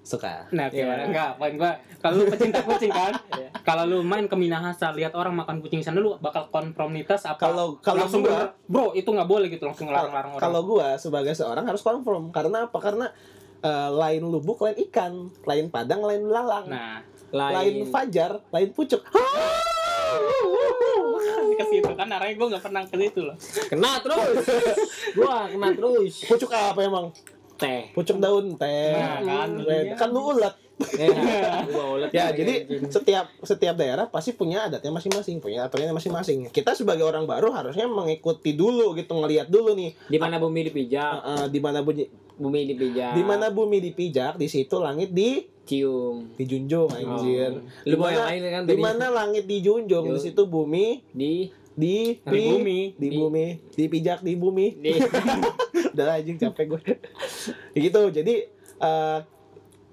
[0.03, 0.83] suka nah Iya.
[0.83, 3.49] gimana enggak poin gua kalau lu pecinta kucing kan Iya.
[3.63, 7.39] kalau lu main ke Minahasa lihat orang makan kucing di sana lu bakal konformitas apa
[7.39, 11.33] kalau kalau langsung gua bro itu nggak boleh gitu langsung ngelarang-larang orang kalau gua sebagai
[11.33, 13.07] seorang harus konform karena apa karena
[13.61, 16.99] eh, lain lubuk lain ikan lain padang lain belalang nah
[17.31, 17.89] lain Lain.
[17.89, 19.07] fajar lain pucuk
[21.53, 23.37] ke situ kan arahnya gua nggak pernah ke situ loh
[23.69, 24.41] Kena terus.
[25.17, 26.25] Gua kena terus.
[26.25, 27.13] pucuk apa emang
[27.57, 27.93] Teh.
[27.93, 29.51] pucuk daun teh Nah, kan.
[29.97, 32.91] Kan lu ulet Ya, gua ulet Ya, lagi, jadi anjing.
[32.91, 36.51] setiap setiap daerah pasti punya adatnya masing-masing, punya aturannya masing-masing.
[36.51, 41.23] Kita sebagai orang baru harusnya mengikuti dulu gitu, ngelihat dulu nih di mana bumi dipijak,
[41.23, 43.15] eh, eh, di mana bunyi, bumi dipijak.
[43.15, 46.35] di mana bumi dipijak, di situ langit di cium.
[46.35, 47.63] dijunjung anjir.
[47.63, 47.87] Oh.
[47.87, 52.81] Lu yang lain kan Di mana langit dijunjung, di situ bumi Di di Di bumi.
[52.95, 54.67] di Di- bumi, dipijak di bumi.
[54.77, 54.93] di
[55.93, 56.83] Udah anjing capek gue.
[57.83, 58.01] Gitu.
[58.13, 58.35] Jadi
[58.79, 59.19] eh,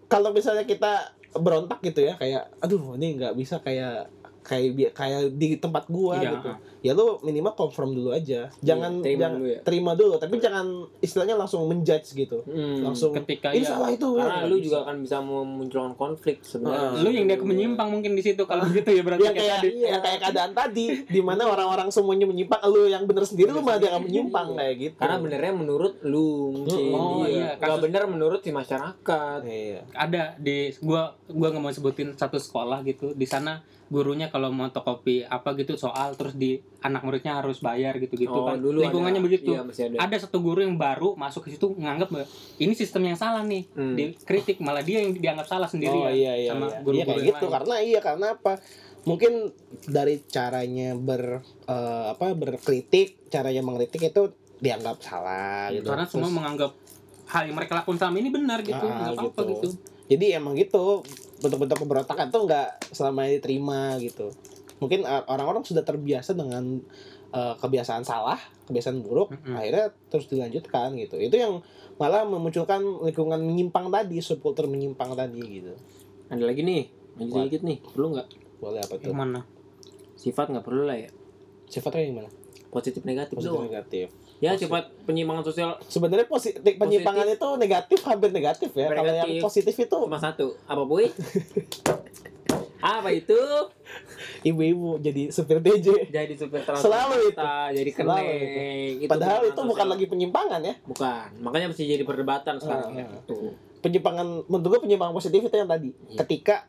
[0.06, 4.10] kalau misalnya kita berontak gitu ya kayak aduh ini nggak bisa kayak
[4.50, 6.32] kayak kayak di tempat gua Iya.
[6.34, 6.50] gitu.
[6.80, 8.50] Ya lu minimal confirm dulu aja.
[8.60, 9.60] Jangan terima jangan- dulu ya.
[9.62, 10.66] terima dulu, tapi jangan
[10.98, 12.40] istilahnya langsung menjudge gitu.
[12.42, 12.82] Hmm.
[12.82, 14.08] Langsung ketika ini ya salah itu.
[14.10, 14.66] Karena Nggak lu bisa.
[14.66, 16.82] juga akan bisa memunculkan konflik sebenarnya.
[16.90, 16.98] Ah.
[16.98, 20.02] lu yang dia menyimpang mungkin di situ kalau begitu ya berarti yang kayak tadi yang
[20.02, 23.92] kayak keadaan tadi di mana orang-orang semuanya menyimpang lu yang bener sendiri lu malah dia
[23.92, 24.96] akan menyimpang kayak gitu.
[24.98, 26.90] Karena benernya menurut lu mungkin.
[26.90, 27.54] Oh, iya.
[27.54, 29.40] Nggak Kasus- bener menurut si masyarakat.
[29.44, 29.82] Iya.
[29.92, 33.60] ada di gua gua nggak mau sebutin satu sekolah gitu di sana
[33.90, 38.30] gurunya kalau mau fotokopi apa gitu soal terus di anak muridnya harus bayar gitu gitu
[38.32, 39.26] oh, kan dulu lingkungannya ada.
[39.26, 39.98] begitu Iya, ada.
[40.06, 42.14] ada satu guru yang baru masuk ke situ nganggap
[42.56, 43.98] ini sistem yang salah nih Hmm.
[43.98, 46.72] dikritik malah dia yang dianggap salah sendiri Oh iya iya sama iya.
[46.72, 47.54] Iya guru-guru yang gitu lain.
[47.56, 48.54] karena iya karena apa?
[49.02, 49.34] Mungkin
[49.86, 55.88] dari caranya ber eh, apa berkritik, caranya mengkritik itu dianggap salah gitu.
[55.88, 56.72] karena semua Terus- menganggap
[57.26, 59.54] hal yang mereka lakukan selama ini benar gitu Ah, nggak apa-apa gitu.
[59.56, 59.70] gitu.
[60.10, 61.06] Jadi emang gitu
[61.40, 64.34] bentuk-bentuk pemberontakan tuh nggak selamanya diterima gitu.
[64.82, 66.82] Mungkin orang-orang sudah terbiasa dengan
[67.30, 69.54] eh, kebiasaan salah, kebiasaan buruk, Mm-mm.
[69.54, 71.22] akhirnya terus dilanjutkan gitu.
[71.22, 71.62] Itu yang
[72.02, 75.78] malah memunculkan lingkungan menyimpang tadi, subkultur menyimpang tadi gitu.
[76.34, 76.84] Ada lagi nih
[77.20, 78.28] lanjut dikit nih perlu nggak
[78.64, 79.12] Boleh apa tuh?
[79.12, 79.40] Yang mana?
[80.16, 81.12] sifat nggak perlu lah ya
[81.68, 82.30] Sifatnya yang mana?
[82.72, 84.08] positif negatif Positif doang negatif.
[84.40, 84.66] Ya Positif.
[84.66, 88.88] sifat penyimpangan sosial Sebenarnya positif penyimpangan itu negatif hampir negatif ya.
[88.88, 91.12] Kalau yang positif itu cuma satu apa boy
[92.82, 93.36] apa itu
[94.42, 96.08] ibu-ibu jadi supir DJ.
[96.08, 97.44] jadi supir transportasi Selalu itu.
[97.76, 98.26] jadi kenek
[99.06, 99.92] Padahal itu bukan sosial.
[99.92, 100.74] lagi penyimpangan ya.
[100.82, 103.00] bukan makanya mesti jadi perdebatan sekarang Ah.
[103.04, 103.06] ya.
[103.26, 105.92] tuh Penyimpangan menurut gue penyimpangan positif itu yang tadi.
[105.92, 106.20] Iya.
[106.20, 106.68] Ketika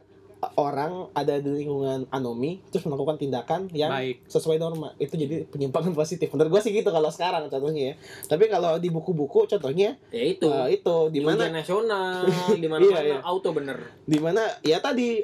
[0.51, 4.25] orang ada di lingkungan anomi terus melakukan tindakan yang Baik.
[4.25, 4.97] sesuai norma.
[4.97, 6.33] Itu jadi penyimpangan positif.
[6.33, 7.95] Menurut gue sih gitu kalau sekarang contohnya ya.
[8.25, 10.49] Tapi kalau di buku-buku contohnya ya itu.
[10.49, 13.19] eh, itu di mana nasional di mana Iya, iya.
[13.21, 13.77] auto bener.
[14.03, 15.21] Di mana ya tadi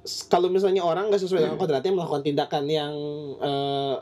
[0.00, 2.92] s- kalau misalnya orang nggak sesuai dengan kodratnya melakukan tindakan yang
[3.38, 3.94] eh,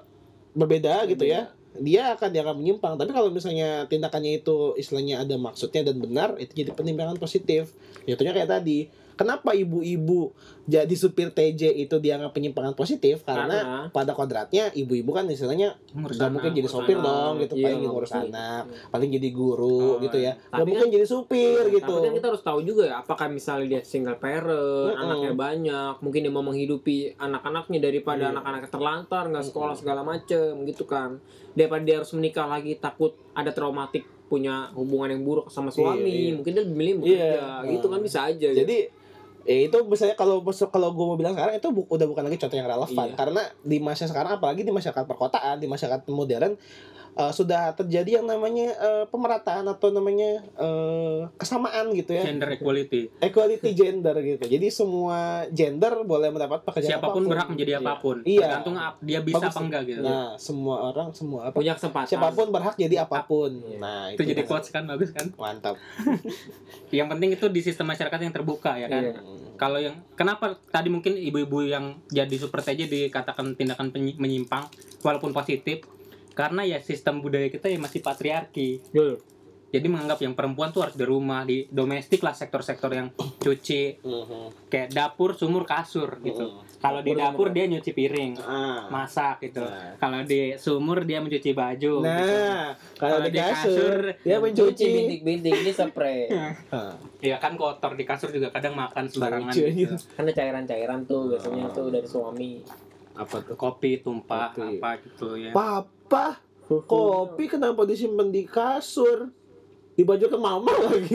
[0.53, 2.95] berbeda gitu ya dia akan dianggap menyimpang.
[2.95, 7.71] Tapi kalau misalnya tindakannya itu istilahnya ada maksudnya dan benar itu jadi penimbangan positif.
[8.03, 10.31] Contohnya kayak tadi kenapa ibu-ibu
[10.63, 16.31] jadi supir TJ itu dianggap penyimpangan positif karena, Karena- pada kodratnya ibu-ibu kan istilahnya nggak
[16.31, 17.05] mungkin jadi sopir anak.
[17.05, 18.31] dong gitu Iya, paling nggak ngurus mungkin.
[18.31, 22.15] anak paling jadi guru Oh, gitu ya nggak Tapi mungkin jadi supir gitu Tapi kan
[22.15, 24.47] kita harus tahu juga ya, apakah misalnya dia single parent,
[24.89, 25.03] Mm-mm.
[25.03, 28.33] anaknya banyak, mungkin dia mau menghidupi anak-anaknya daripada Iya.
[28.33, 31.19] anak-anak terlantar, nggak sekolah segala macem, gitu kan.
[31.51, 36.21] Daripada dia harus menikah lagi takut ada traumatik punya hubungan yang buruk sama suami, Iya,
[36.23, 36.33] iya.
[36.35, 37.01] mungkin dia lebih milih Iya.
[37.01, 37.43] bekerja,
[37.73, 38.49] gitu kan bisa aja.
[38.55, 38.97] jadi ya
[39.45, 42.67] itu misalnya kalau kalau gue mau bilang sekarang itu bu- udah bukan lagi contoh yang
[42.67, 43.17] relevan Iya.
[43.17, 46.59] karena di masa sekarang apalagi di masyarakat perkotaan di masyarakat modern
[47.19, 53.11] eh, sudah terjadi yang namanya eh, pemerataan atau namanya eh, kesamaan gitu ya Gender equality.
[53.19, 55.19] equality gender gitu jadi semua
[55.51, 57.25] gender boleh mendapat pekerjaan Siapa pun apa pun.
[57.29, 57.81] berhak menjadi Iya.
[57.81, 58.17] apa pun.
[58.23, 58.41] Iya.
[58.41, 59.51] Tergantung dia bisa Bagus.
[59.51, 60.01] apa enggak gitu.
[60.01, 62.09] nah semua orang semua apa punya kesempatan.
[62.09, 63.79] siapa pun berhak jadi apa pun Iya.
[63.79, 64.49] nah itu jadi kan.
[64.49, 65.27] quotes kan bagus kan.
[65.35, 65.75] mantap
[66.91, 69.03] Yang penting itu di sistem masyarakat yang terbuka ya kan.
[69.05, 69.21] Iya.
[69.55, 74.65] Kalau yang kenapa tadi mungkin ibu-ibu yang jadi super TJ dikatakan tindakan penyi- menyimpang
[75.01, 75.83] walaupun positif
[76.39, 78.79] karena ya sistem budaya kita ya masih patriarki.
[78.87, 79.19] Betul.
[79.69, 84.65] Jadi menganggap yang perempuan tuh harus di rumah, di domestik lah sektor-sektor yang cuci, Mhm.
[84.65, 86.41] kayak dapur, sumur, kasur gitu.
[86.57, 86.79] Mhm.
[86.79, 89.61] Kalau di Dapur, dia nyuci piring, ah masak gitu.
[89.61, 89.99] Nah.
[89.99, 91.95] Kalau di sumur dia mencuci baju.
[92.01, 92.07] gitu.
[92.07, 94.87] Nah, kalau Kalau di kasur, kasur, dia Cuci mencuci.
[94.89, 96.21] bintik-bintik ini spray.
[96.71, 99.53] Ah, Ya kan kotor di kasur juga kadang makan sembarangan.
[99.53, 99.91] gitu.
[100.15, 102.63] Kan ada cairan-cairan tuh biasanya tuh dari suami.
[103.19, 103.59] Apa tuh?
[103.59, 104.79] Kopi tumpah Kopi.
[104.79, 105.51] apa gitu ya.
[105.51, 106.39] Papa,
[106.87, 109.35] kopi kenapa disimpan di kasur?
[109.99, 111.11] Di baju ke mama lagi.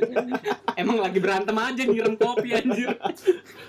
[0.78, 2.94] Emang lagi berantem aja nyiram kopi anjir.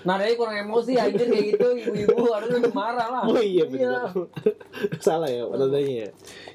[0.06, 3.22] Nadanya kurang emosi anjir kayak gitu ibu-ibu harus lebih marah lah.
[3.26, 4.14] Oh iya benar.
[5.02, 6.08] Salah ya nadanya ya.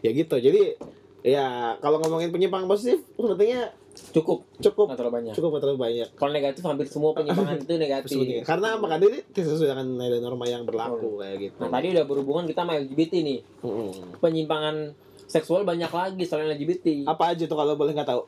[0.08, 0.40] Ya gitu.
[0.40, 0.80] Jadi
[1.20, 5.34] ya kalau ngomongin penyimpangan positif sebetulnya Cukup, cukup nggak terlalu banyak.
[5.34, 6.08] cukup nggak terlalu banyak.
[6.20, 8.18] Kalau negatif hampir semua penyimpangan itu negatif.
[8.44, 8.76] Karena?
[8.76, 11.58] Karena ini tidak sesuai dengan nilai norma yang berlaku kayak gitu.
[11.64, 13.40] Nah tadi udah berhubungan kita sama LGBT nih.
[13.64, 13.90] Mm-mm.
[14.20, 14.76] Penyimpangan
[15.26, 17.08] seksual banyak lagi selain LGBT.
[17.08, 18.24] Apa aja tuh kalau boleh nggak tahu?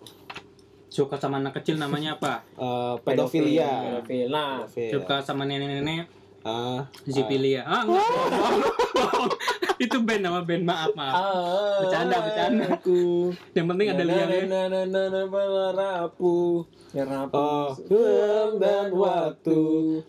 [0.88, 2.48] Suka sama anak kecil namanya apa?
[2.56, 4.02] Eh, pedofilia.
[4.02, 4.32] Pedofil.
[4.32, 4.92] Nah, Pedofil.
[4.96, 6.17] Suka sama nenek-nenek
[6.48, 7.62] Ah, zipilia.
[7.68, 8.08] Ah, enggak.
[8.08, 8.58] bohong,
[8.96, 9.30] bohong.
[9.78, 11.14] Itu band nama band maaf maaf.
[11.14, 12.66] ah, Bercanda, bercanda.
[12.80, 13.30] Aku.
[13.52, 14.40] Yang penting ada liangnya.
[14.48, 16.64] Na na na na na rapuh.
[16.96, 17.76] Ya rapuh.
[17.92, 19.60] Oh, dan waktu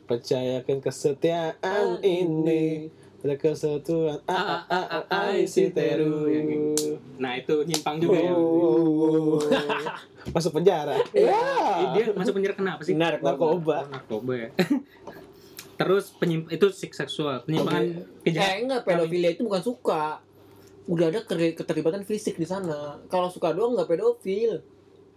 [0.07, 5.23] percayakan kesetiaan ini pada kesatuan a a a a
[5.75, 6.31] teru
[7.19, 8.31] Nah, itu nyimpang juga ya.
[8.31, 9.43] Oh,
[10.35, 11.43] masuk penjara Eh, ya
[11.99, 12.95] Dia masuk penjara kenapa sih?
[12.95, 14.49] Narkoba Narkoba ya.
[15.79, 17.85] Terus penyimp itu seks seksual, penyimpangan
[18.21, 18.51] kejahatan.
[18.51, 20.19] Eh enggak, pedofilia itu bukan suka.
[20.85, 22.99] Udah ada ter- keterlibatan fisik di sana.
[23.07, 24.59] Kalau suka doang enggak pedofil.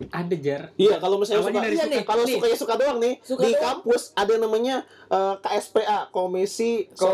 [0.03, 0.61] Ada jar.
[0.75, 1.93] Iya, kalau misalnya Awalnya suka, dari iya suka.
[1.93, 2.33] nih, kalau Nih.
[2.33, 3.61] sukanya suka doang nih, Suka di doang.
[3.63, 4.75] kampus ada yang namanya
[5.07, 7.13] eh, KSPA, Komisi Sosial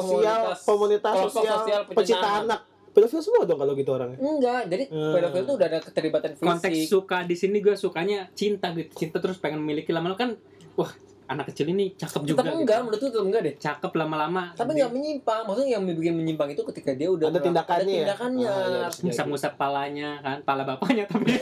[0.56, 2.60] Komunitas- Komunitas Sosial, Sosial Pecinta Pecinta Anak.
[2.90, 4.18] Pedofil semua dong kalau gitu orangnya.
[4.18, 5.14] Enggak, jadi Hmm.
[5.14, 6.48] pedofil itu udah ada keterlibatan fisik.
[6.48, 8.90] Konteks suka di sini gue sukanya cinta gitu.
[8.96, 10.30] Cinta terus pengen memiliki lama-lama kan
[10.74, 10.90] wah,
[11.28, 12.40] anak kecil ini cakep juga.
[12.40, 12.62] Tetap gitu.
[12.64, 13.56] enggak, menurut itu tetap enggak deh.
[13.60, 14.44] Cakep lama-lama.
[14.56, 15.42] Tapi enggak menyimpang.
[15.44, 18.00] Maksudnya yang bikin menyimpang itu ketika dia udah Ada tindakannya Ada ya?
[18.08, 18.48] tindakannya.
[18.48, 19.02] Iya, bisa.
[19.04, 21.36] ngusap-ngusap palanya kan, pala bapaknya tapi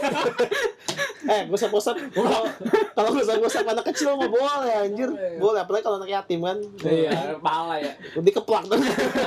[1.26, 1.98] Eh, gosap-gosap.
[2.14, 2.46] Kalau
[2.94, 5.10] kalau gosap-gosap anak kecil mah boleh anjir.
[5.10, 5.38] Boleh.
[5.42, 6.58] Boleh, apalagi kalau anak yatim kan.
[6.86, 7.98] Iya, pala ya.
[8.14, 8.78] Dikeplak tuh.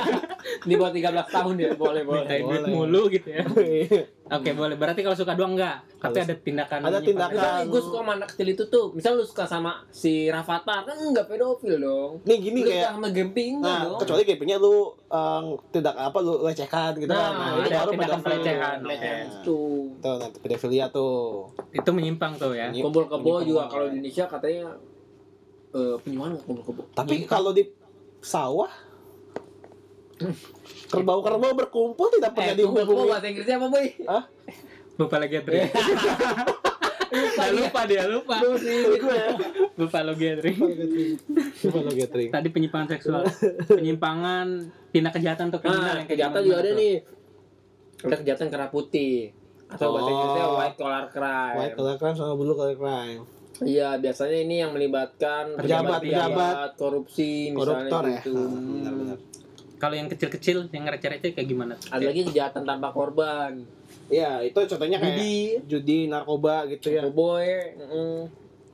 [0.69, 2.23] Di bawah 13 tahun dia boleh boleh.
[2.23, 2.71] duit boleh.
[2.71, 3.43] mulu gitu ya.
[4.29, 4.75] Oke, boleh.
[4.75, 5.81] Berarti kalau suka doang enggak?
[5.97, 7.33] Tapi ada tindakan ada tindakan.
[7.33, 10.95] Misalnya gue suka sama anak kecil itu tuh Misal lu suka sama si Rafathar Kan
[11.03, 14.39] enggak pedofil dong Nih gini Lu kayak suka sama Gempi enggak Nah, dong kecuali kayak
[14.39, 17.33] punya lu eh, tidak apa lu lecehkan gitu Nah, kan.
[17.35, 18.23] ada itu baru tindakan pedofil.
[18.23, 18.77] pelecehan.
[18.79, 19.57] Pelecehan Nah, itu
[19.99, 21.19] Tuh, nanti pedofilia tuh.
[21.71, 22.71] Itu menyimpang tuh ya.
[22.71, 24.67] Kumpul kebo juga kalau di Indonesia katanya
[25.69, 27.63] eh, penyimpangan nggak kumpul-kumpul Tapi kalau di
[28.19, 28.71] sawah
[30.85, 33.07] kerbau-kerbau berkumpul tidak pernah eh dihubungi.
[33.07, 34.23] bahasa Inggrisnya apa boy Hah?
[34.95, 35.59] lupa lagi Adri
[37.09, 37.51] lupa dia.
[37.55, 38.57] lupa dia lupa Gue
[39.09, 39.29] ya.
[39.75, 40.51] lupa lagi Adri
[41.57, 42.29] Coba lo gathering.
[42.29, 43.23] tadi penyimpangan seksual
[43.65, 44.47] penyimpangan
[44.89, 46.93] tindak kejahatan atau kriminal nah yang kejahatan juga ada nih
[47.99, 49.31] ada kejahatan kera putih
[49.67, 50.11] atau bahasa Oh.
[50.11, 53.21] Inggrisnya white collar crime White collar crime sama blue collar crime.
[53.59, 58.11] Iya, biasanya ini yang melibatkan Pejabat, pejabat, korupsi, misalnya Koruptor ya.
[58.17, 58.33] gitu.
[58.33, 59.17] Ah, Benar-benar.
[59.79, 61.89] Kalau yang kecil-kecil yang receh-receh kayak gimana tuh?
[61.95, 63.63] Ada lagi kejahatan tanpa korban.
[64.11, 67.07] Iya, itu contohnya kayak Judi, judi, narkoba gitu ya.
[67.09, 67.47] boy,
[67.79, 68.21] mm,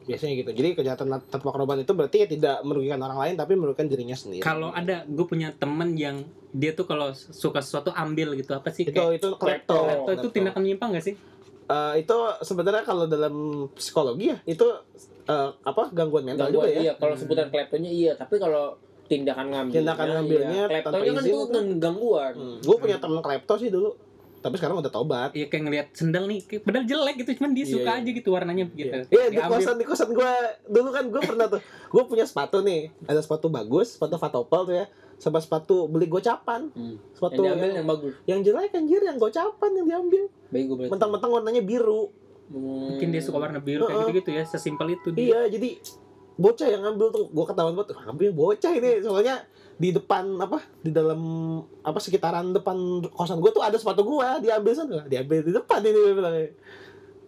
[0.05, 0.51] Biasanya gitu.
[0.53, 4.41] Jadi kejahatan tanpa korban itu berarti ya tidak merugikan orang lain tapi merugikan dirinya sendiri.
[4.43, 6.25] kalau ada gue punya temen yang
[6.55, 9.75] dia tuh kalau suka sesuatu ambil gitu apa sih itu kayak itu klepto.
[9.75, 11.15] Klepto itu tindakan menyimpang gak sih
[11.65, 14.69] Eh, itu sebenarnya kalau dalam psikologi ya itu
[15.25, 16.81] eh, apa gangguan mental gangguan, juga ya.
[16.85, 16.93] iya.
[16.93, 20.81] Kalau sebutan kleptonya iya, tapi kalau tindakan ngambilnya, Tindakan ngambilnya iya.
[20.81, 22.33] tanpa kan itu kan gangguan.
[22.33, 22.57] Hmm.
[22.59, 23.91] Gue punya temen klepto sih dulu.
[24.37, 25.29] Tapi sekarang udah tobat.
[25.31, 27.99] Iya kayak ngelihat sendal nih, padahal jelek gitu, cuman dia Iya, suka iya.
[27.99, 28.97] aja gitu warnanya gitu.
[29.07, 29.57] Iya di Diambil.
[29.57, 30.31] kosan di kosan gue
[30.67, 34.75] dulu kan gue pernah tuh gue punya sepatu nih ada sepatu bagus sepatu fatopel tuh
[34.75, 34.85] ya
[35.15, 37.01] sama sepatu beli gocapan Hmm.
[37.09, 38.13] sepatu Yang diambil yang, yang bagus.
[38.25, 40.23] yang jelek anjir yang gocapan yang diambil
[40.85, 42.13] mentang-mentang warnanya biru
[42.45, 42.93] Hmm.
[42.93, 45.25] Mungkin dia suka warna biru kayak gitu-gitu ya, sesimpel itu dia.
[45.25, 45.81] iya jadi
[46.35, 49.35] bocah yang ngambil tuh gue ketahuan banget "Wah, ngambil bocah ini soalnya
[49.75, 51.19] di depan apa di dalam
[51.83, 55.91] apa sekitaran depan kosan gue tuh ada sepatu gue diambil sana diambil di depan ini
[55.91, 56.35] gue bilang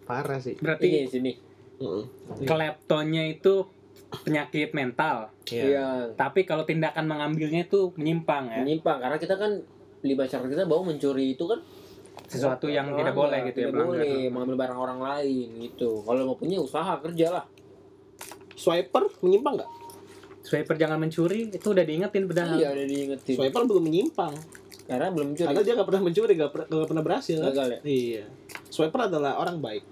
[0.04, 1.32] parah sih Berarti Ini sini.
[1.78, 2.04] Heeh.
[2.42, 3.62] kleptonya itu
[4.24, 5.28] penyakit mental.
[5.46, 5.62] Iya.
[5.62, 5.88] Iya.
[6.16, 8.64] Tapi kalau tindakan mengambilnya itu menyimpang ya.
[8.64, 9.52] Menyimpang karena kita kan
[10.00, 11.60] di masyarakat kita bahwa mencuri itu kan
[12.28, 14.04] Sesuatu yang tidak boleh gitu ya, tidak melanggar.
[14.04, 17.44] boleh mengambil barang orang lain gitu kalau mau punya usaha kerja lah
[18.58, 19.70] swiper menyimpang nggak
[20.38, 22.56] Swiper jangan mencuri, itu udah diingetin padahal.
[22.56, 24.32] iya udah diingetin swiper belum menyimpang
[24.82, 27.36] karena belum mencuri Karena dia gak pernah mencuri, gak, per- gak pernah berhasil.
[27.38, 28.24] gagal ya Iya.
[28.66, 29.84] Swiper adalah orang baik.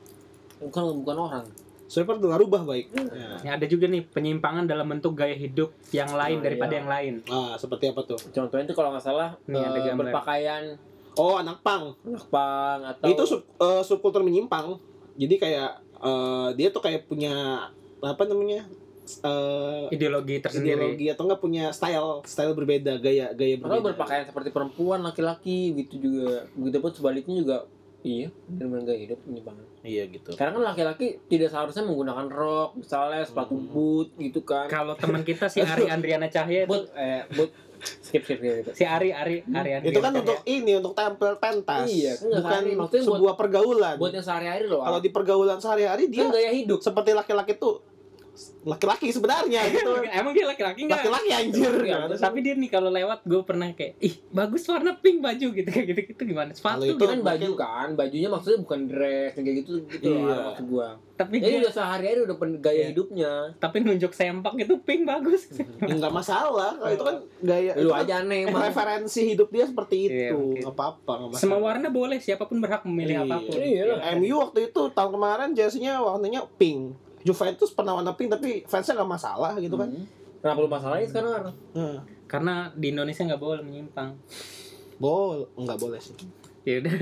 [0.57, 1.45] bukan bukan orang
[1.87, 2.91] Swiper adalah rubah baik.
[2.91, 3.07] Hmm.
[3.13, 3.29] Ya.
[3.45, 6.79] Ya, ada juga nih penyimpangan dalam bentuk gaya hidup yang lain Oh, daripada iya.
[6.81, 7.15] yang lain.
[7.29, 8.19] Ah, seperti apa tuh?
[8.27, 10.05] contohnya itu kalau nggak salah Nih, ada eh, gambar.
[10.09, 10.65] berpakaian
[11.15, 11.93] Oh, anak pang.
[12.03, 14.81] anak pang atau Itu sub, eh, subkultur menyimpang.
[15.15, 17.69] Jadi kayak eh, dia tuh kayak punya
[18.09, 18.63] apa namanya?
[19.23, 20.75] eh Ideologi tersendiri.
[20.93, 25.59] ideologi atau enggak punya style style berbeda gaya gaya atau berbeda berpakaian seperti perempuan laki-laki
[25.77, 27.57] gitu juga begitu pun sebaliknya juga
[28.03, 33.23] iya benar gaya hidup penyimpangan iya gitu Karena kan laki-laki tidak seharusnya menggunakan rok, misalnya
[33.23, 33.67] sepatu Hmm.
[33.69, 34.67] boot gitu kan.
[34.67, 38.75] Kalau teman kita si Ari Andriana Cahya itu boot eh boot skip skip skip.
[38.75, 42.43] si Ari Ari Ari Andriana itu kan untuk ini untuk tampil pentas Iya, kan bukan
[42.59, 42.71] sehari.
[42.75, 44.83] Maksudnya buat- sebuah pergaulan Buat yang sehari-hari loh.
[44.83, 46.79] kalau di pergaulan sehari-hari dia dia gaya hidup.
[46.81, 47.95] seperti laki-laki tuh
[48.63, 51.01] laki-laki sebenarnya gitu Emang dia laki-laki enggak?
[51.01, 52.23] laki-laki anjir Iya, Gimana sih?
[52.23, 55.87] Tapi dia nih kalau lewat gue pernah kayak ih bagus warna pink baju gitu kayak
[55.89, 56.99] gitu gitu gimana sepatu Kalau itu gitu.
[56.99, 60.21] Itu kan baju kan, bajunya maksudnya bukan dress kayak gitu gitu Iya.
[60.23, 60.89] loh maksud gua.
[61.17, 62.87] tapi Jadi dia udah sehari-hari udah pen- gaya Iya.
[62.87, 63.33] hidupnya.
[63.57, 65.49] tapi nunjuk sempak itu pink bagus.
[65.81, 68.61] Ya, nggak masalah kalau itu kan gaya Lu itu kan aja aneh emang.
[68.61, 70.61] referensi hidup dia seperti Iya, itu mungkin.
[70.61, 73.25] nggak apa-apa nggak masalah Semua warna boleh, siapa pun berhak memilih Iya.
[73.25, 73.57] apa pun.
[73.57, 73.99] Iya lah.
[74.15, 79.11] MU waktu itu tahun kemarin jersey-nya warnanya pink Juventus pernah warna pink tapi fansnya nggak
[79.11, 80.07] masalah gitu kan Hmm.
[80.39, 81.51] Kenapa lu masalahnya sekarang?
[81.73, 84.15] Nah, Karena di Indonesia nggak boleh menyimpang.
[84.97, 86.15] bol nggak boleh sih
[86.63, 86.95] Ya udah.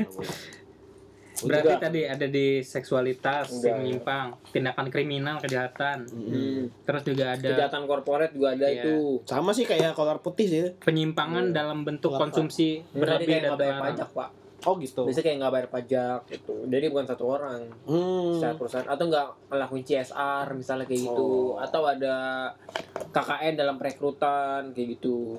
[1.37, 1.83] Berarti Juga.
[1.83, 3.67] tadi ada di seksualitas Udah.
[3.67, 6.07] yang menyimpang, tindakan kriminal, kejahatan.
[6.07, 6.71] Hmm.
[6.81, 8.87] Terus juga ada Kejahatan korporat juga ada Iya.
[8.87, 9.19] itu.
[9.25, 11.55] sama sih kayak kolor putih sih penyimpangan Iya.
[11.57, 12.31] dalam bentuk Kelapa.
[12.31, 14.31] konsumsi Berarti berlebih dan pajak pak.
[14.65, 16.55] Oh gitu Biasanya kayak nggak bayar pajak gitu.
[16.65, 17.61] Jadi bukan satu orang.
[17.85, 18.35] hmm.
[18.35, 21.59] secara perusahaan atau nggak ngelakuin CSR misalnya kayak gitu Oh.
[21.59, 22.17] atau ada
[23.09, 25.39] KKN dalam perekrutan kayak gitu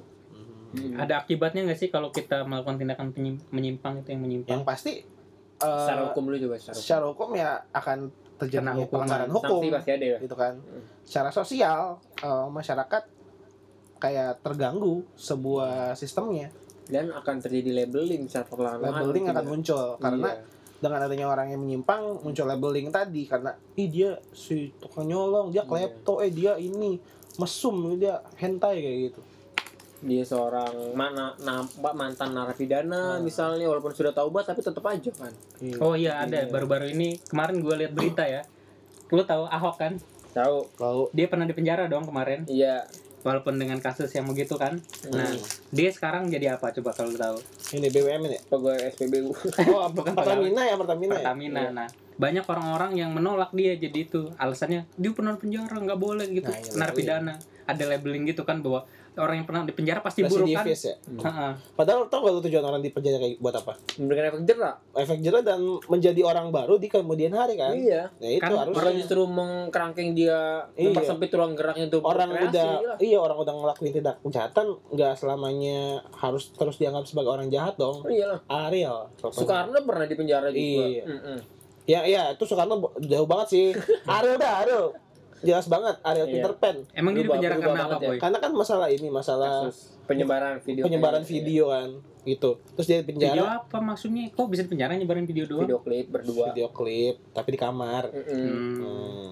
[0.68, 0.92] Hmm.
[0.94, 3.08] Ada akibatnya nggak sih kalau kita melakukan tindakan
[3.48, 4.52] menyimpang itu yang menyimpang?
[4.52, 5.08] yang pasti
[5.56, 6.84] eh, secara hukum dulu coba secara hukum.
[6.84, 7.98] secara hukum ya akan
[8.36, 8.92] terjadi Kena hukuman.
[8.92, 10.84] pelanggaran hukum sanksi pasti ada ya gitu kan Hmm.
[11.02, 11.80] secara sosial
[12.20, 13.04] eh, masyarakat
[13.98, 16.52] kayak terganggu sebuah sistemnya
[16.86, 19.50] dan akan terjadi labeling secara perlahan-lahan labeling gitu akan ya.
[19.50, 20.44] muncul karena Iya.
[20.78, 25.62] dengan adanya orang yang menyimpang muncul labeling tadi karena ih dia si tukang nyolong dia
[25.62, 25.70] Iya.
[25.92, 27.00] klepto eh dia ini
[27.36, 29.22] mesum dia hentai kayak gitu
[29.98, 33.24] dia seorang mana nampak mantan narapidana Hmm.
[33.24, 35.76] misalnya walaupun sudah taubat tapi tetap aja kan Iya.
[35.80, 36.52] Oh iya ada Iya.
[36.52, 38.46] baru-baru ini kemarin gue lihat berita ya.
[39.08, 39.94] Lu tahu Ahok kan?
[40.32, 42.84] tahu kalau Dia pernah dipenjara dong kemarin iya
[43.26, 44.78] walaupun dengan kasus yang begitu kan.
[45.10, 45.42] Nah, Hmm.
[45.74, 47.38] dia sekarang jadi apa coba kalau lu tahu?
[47.74, 49.34] ini BUMN ya pegawai SPBU
[49.74, 51.60] oh bukan Pertamina ya Pertamina ya Pertamina.
[51.60, 51.72] Iya.
[51.74, 56.48] Nah, banyak orang-orang yang menolak dia jadi itu alasannya dia pernah penjara nggak boleh gitu
[56.48, 57.34] Nah, iya, narapidana
[57.66, 58.86] ada labeling gitu kan bahwa
[59.18, 60.76] orang yang pernah di penjara pasti buruk kan ya.
[61.20, 61.48] Ha-ha.
[61.72, 63.74] Padahal tau gak lu tujuan orang di penjara kayak buat apa?
[63.96, 67.72] memberikan efek jerah Efek jerah dan menjadi orang baru di kemudian hari kan.
[67.72, 70.90] iya Nah itu Kan harus orang justru mengkerangkeng dia Iya.
[70.90, 72.98] mempersempit ruang geraknya untuk orang udah lah.
[73.00, 75.80] iya orang udah ngelakuin tindak kejahatan nggak selamanya
[76.14, 78.00] harus terus dianggap sebagai orang jahat dong.
[78.00, 79.08] Oh, iyalah Ariel.
[79.18, 81.04] Soekarno pernah di penjara juga Iya.
[81.06, 81.38] Mm-mm.
[81.86, 83.66] Ya iya itu Soekarno jauh banget sih.
[84.12, 84.86] Ariel dah Ariel.
[85.46, 86.34] Jelas banget Ariel Iya.
[86.36, 86.78] Peter Pan.
[86.92, 88.18] emang dia penjara karena apa ya.
[88.18, 91.90] Karena kan masalah ini masalah kasus penyebaran video penyebaran kayak video kan
[92.24, 92.50] gitu.
[92.74, 95.80] Terus dia di video penjara apa maksudnya kok bisa di penjara nyebarin video doang video
[95.80, 98.04] klip berdua video klip tapi di kamar.
[98.08, 98.34] Mm-mm.
[98.34, 98.76] Hmm.
[98.76, 99.32] Hmm.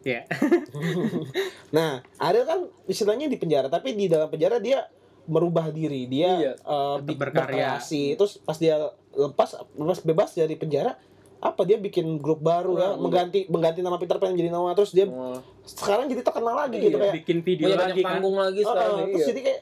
[0.00, 0.20] ya
[1.70, 4.88] Nah, Ariel kan istilahnya di penjara, tapi di dalam penjara dia
[5.26, 6.52] merubah diri, dia Iya.
[6.98, 7.76] bi- berkarya.
[7.76, 8.16] berkreasi.
[8.16, 8.80] Terus pas dia
[9.10, 10.96] lepas lepas bebas dari penjara,
[11.38, 12.98] apa dia bikin grup baru ya, Iya.
[12.98, 15.38] mengganti mengganti nama Peter Pan jadi nama terus dia Oh.
[15.62, 16.84] sekarang jadi terkenal lagi Iya.
[16.90, 19.28] gitu kayak bikin video banyak lagi kan panggung lagi oh, sekarang oh, ya, terus iya.
[19.30, 19.60] jadi kayak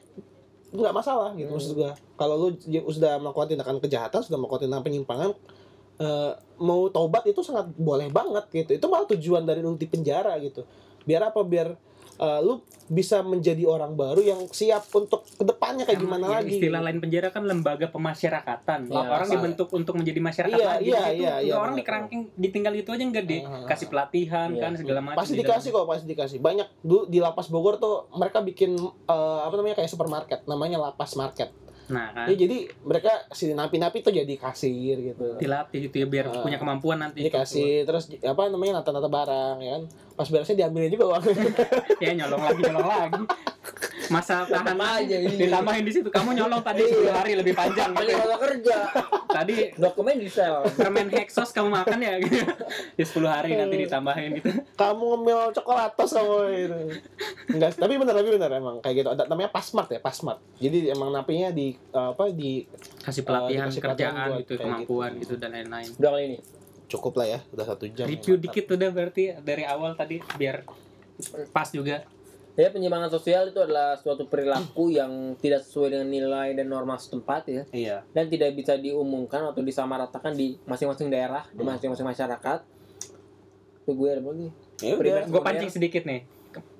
[0.67, 1.91] nggak masalah gitu maksud gua.
[2.17, 5.29] Kalau lu j- sudah melakukan tindakan kejahatan, sudah melakukan tindakan penyimpangan
[5.97, 8.71] eh, mau taubat itu sangat boleh banget gitu.
[8.75, 10.65] Itu malah tujuan dari lu di penjara gitu.
[11.07, 11.39] Biar apa?
[11.41, 11.73] Biar
[12.17, 16.35] eh, lu bisa menjadi orang baru yang siap untuk ke depannya kayak Emang gimana yang
[16.39, 16.55] lagi.
[16.55, 18.79] Istilah lain penjara kan lembaga pemasyarakatan.
[18.87, 20.83] Iya, orang dibentuk untuk menjadi masyarakat Iya, lagi.
[20.85, 21.81] iya, Itu iya, nggak iya, orang benar.
[21.83, 23.29] dikerangkeng ditinggal itu aja enggak Ah,
[23.65, 24.61] dikasih pelatihan Iya.
[24.61, 25.19] kan segala macam.
[25.19, 25.47] Pasti di dalam.
[25.51, 26.37] dikasih kok, pasti dikasih.
[26.39, 28.71] Banyak dulu di lapas Bogor tuh mereka bikin
[29.05, 31.51] eh, apa namanya kayak supermarket, namanya lapas market.
[31.87, 35.35] Nah, kan Ya, jadi mereka si napi-napi tuh jadi kasir gitu.
[35.37, 36.39] dilatih itu ya biar Ah.
[36.41, 37.19] punya kemampuan nanti.
[37.21, 39.83] dikasih terus apa namanya nata-nata barang ya kan
[40.17, 41.23] pas beresnya diambilin juga uang
[42.03, 43.23] ya nyolong lagi nyolong lagi.
[44.07, 45.35] Masa tahan aja, iya.
[45.35, 46.07] ditambahin di situ.
[46.07, 47.91] Kamu nyolong tadi 10 hari lebih panjang.
[47.91, 48.77] Paling kalau kerja
[49.27, 52.39] tadi dokumen di sel permen heksos kamu makan ya gitu.
[52.95, 54.49] Di 10 hari nanti ditambahin gitu.
[54.73, 56.79] kamu ngemil coklatos kamu itu
[57.53, 61.09] enggak tapi bener tapi bener emang kayak gitu ada namanya pasmart ya pasmart jadi emang
[61.13, 62.65] napinya di apa di
[63.01, 65.89] Kasih pelatihan pelatihan kerjaan buat gitu, kayak kemampuan gitu dan lain-lain.
[65.95, 66.37] udah kali ini
[66.87, 68.45] cukup lah ya udah satu jam Review Mantap.
[68.47, 70.63] dikit udah berarti dari awal tadi biar
[71.51, 72.07] pas juga.
[72.57, 77.41] ya penyimpangan sosial itu adalah suatu perilaku yang tidak sesuai dengan nilai dan norma setempat
[77.45, 81.75] ya iya dan tidak bisa diumumkan atau disamaratakan di masing-masing daerah di Hmm.
[81.75, 82.59] masing-masing masyarakat
[83.83, 84.49] itu gue ada lagi
[84.83, 84.93] ya
[85.25, 86.27] Gue pancing sedikit nih.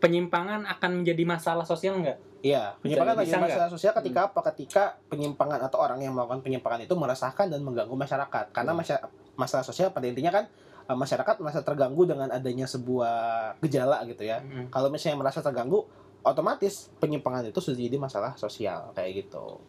[0.01, 2.17] Penyimpangan akan menjadi masalah sosial nggak?
[2.47, 6.79] Iya penyimpangan lagi bisa masalah sosial ketika apa ketika penyimpangan atau orang yang melakukan penyimpangan
[6.81, 8.45] itu meresahkan dan mengganggu masyarakat.
[8.49, 8.79] Karena Hmm.
[8.79, 9.03] masya-
[9.35, 10.45] masalah sosial pada intinya kan
[10.83, 13.15] eh, masyarakat merasa terganggu dengan adanya sebuah
[13.59, 14.39] gejala gitu ya.
[14.39, 14.71] Mm.
[14.71, 15.83] kalau misalnya merasa terganggu
[16.21, 19.59] otomatis penyimpangan itu sudah jadi masalah sosial kayak gitu.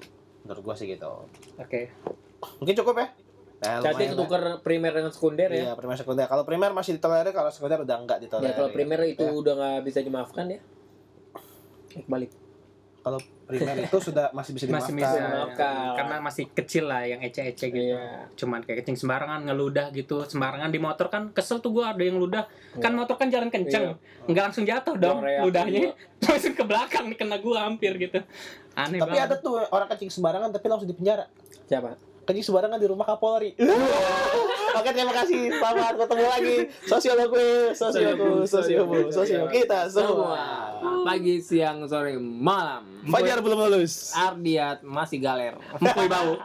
[0.43, 1.27] Menurut gua sih gitu.
[1.57, 1.91] Oke.
[2.57, 3.09] mungkin cukup ya?
[3.59, 5.59] Nah, Jadi tukar primer dengan sekunder lah.
[5.59, 5.63] ya?
[5.65, 6.25] Iya primer sekunder.
[6.25, 9.35] Kalau primer masih ditolerir kalau sekunder udah enggak ditolerir ya kalau primer itu Ya.
[9.35, 10.61] udah nggak bisa dimaafkan ya?
[12.07, 12.31] Balik
[13.09, 15.17] kalau primer itu sudah masih bisa Masih dimaafkan bisa.
[15.25, 15.75] Dimaafkan.
[15.97, 17.97] Karena masih kecil lah yang ece-ece gitu.
[17.97, 18.29] Iya.
[18.37, 20.29] Cuman kayak kencing sembarangan ngeludah gitu.
[20.29, 22.45] Sembarangan di motor kan kesel tuh gua ada yang ludah.
[22.77, 23.97] Kan motor kan jalan kenceng.
[24.29, 25.89] Nggak langsung jatuh dong ludahnya.
[25.89, 25.93] iya.
[26.29, 28.21] Langsung ke belakang kena gua hampir gitu.
[28.77, 29.33] Aneh tapi banget.
[29.33, 31.27] ada tuh orang kencing sembarangan tapi langsung di penjara
[31.67, 33.57] siapa kencing sembarangan di rumah Kapolri
[34.79, 35.51] Oke terima kasih.
[35.51, 36.57] Selamat ketemu lagi.
[36.87, 40.71] Sosiolog gue sosioku sosiomu sosio kita semua.
[41.03, 42.87] Pagi siang sore malam.
[43.11, 44.15] Fajar belum lulus.
[44.15, 45.59] Ardiat masih galer.
[45.83, 46.39] Empoi bau.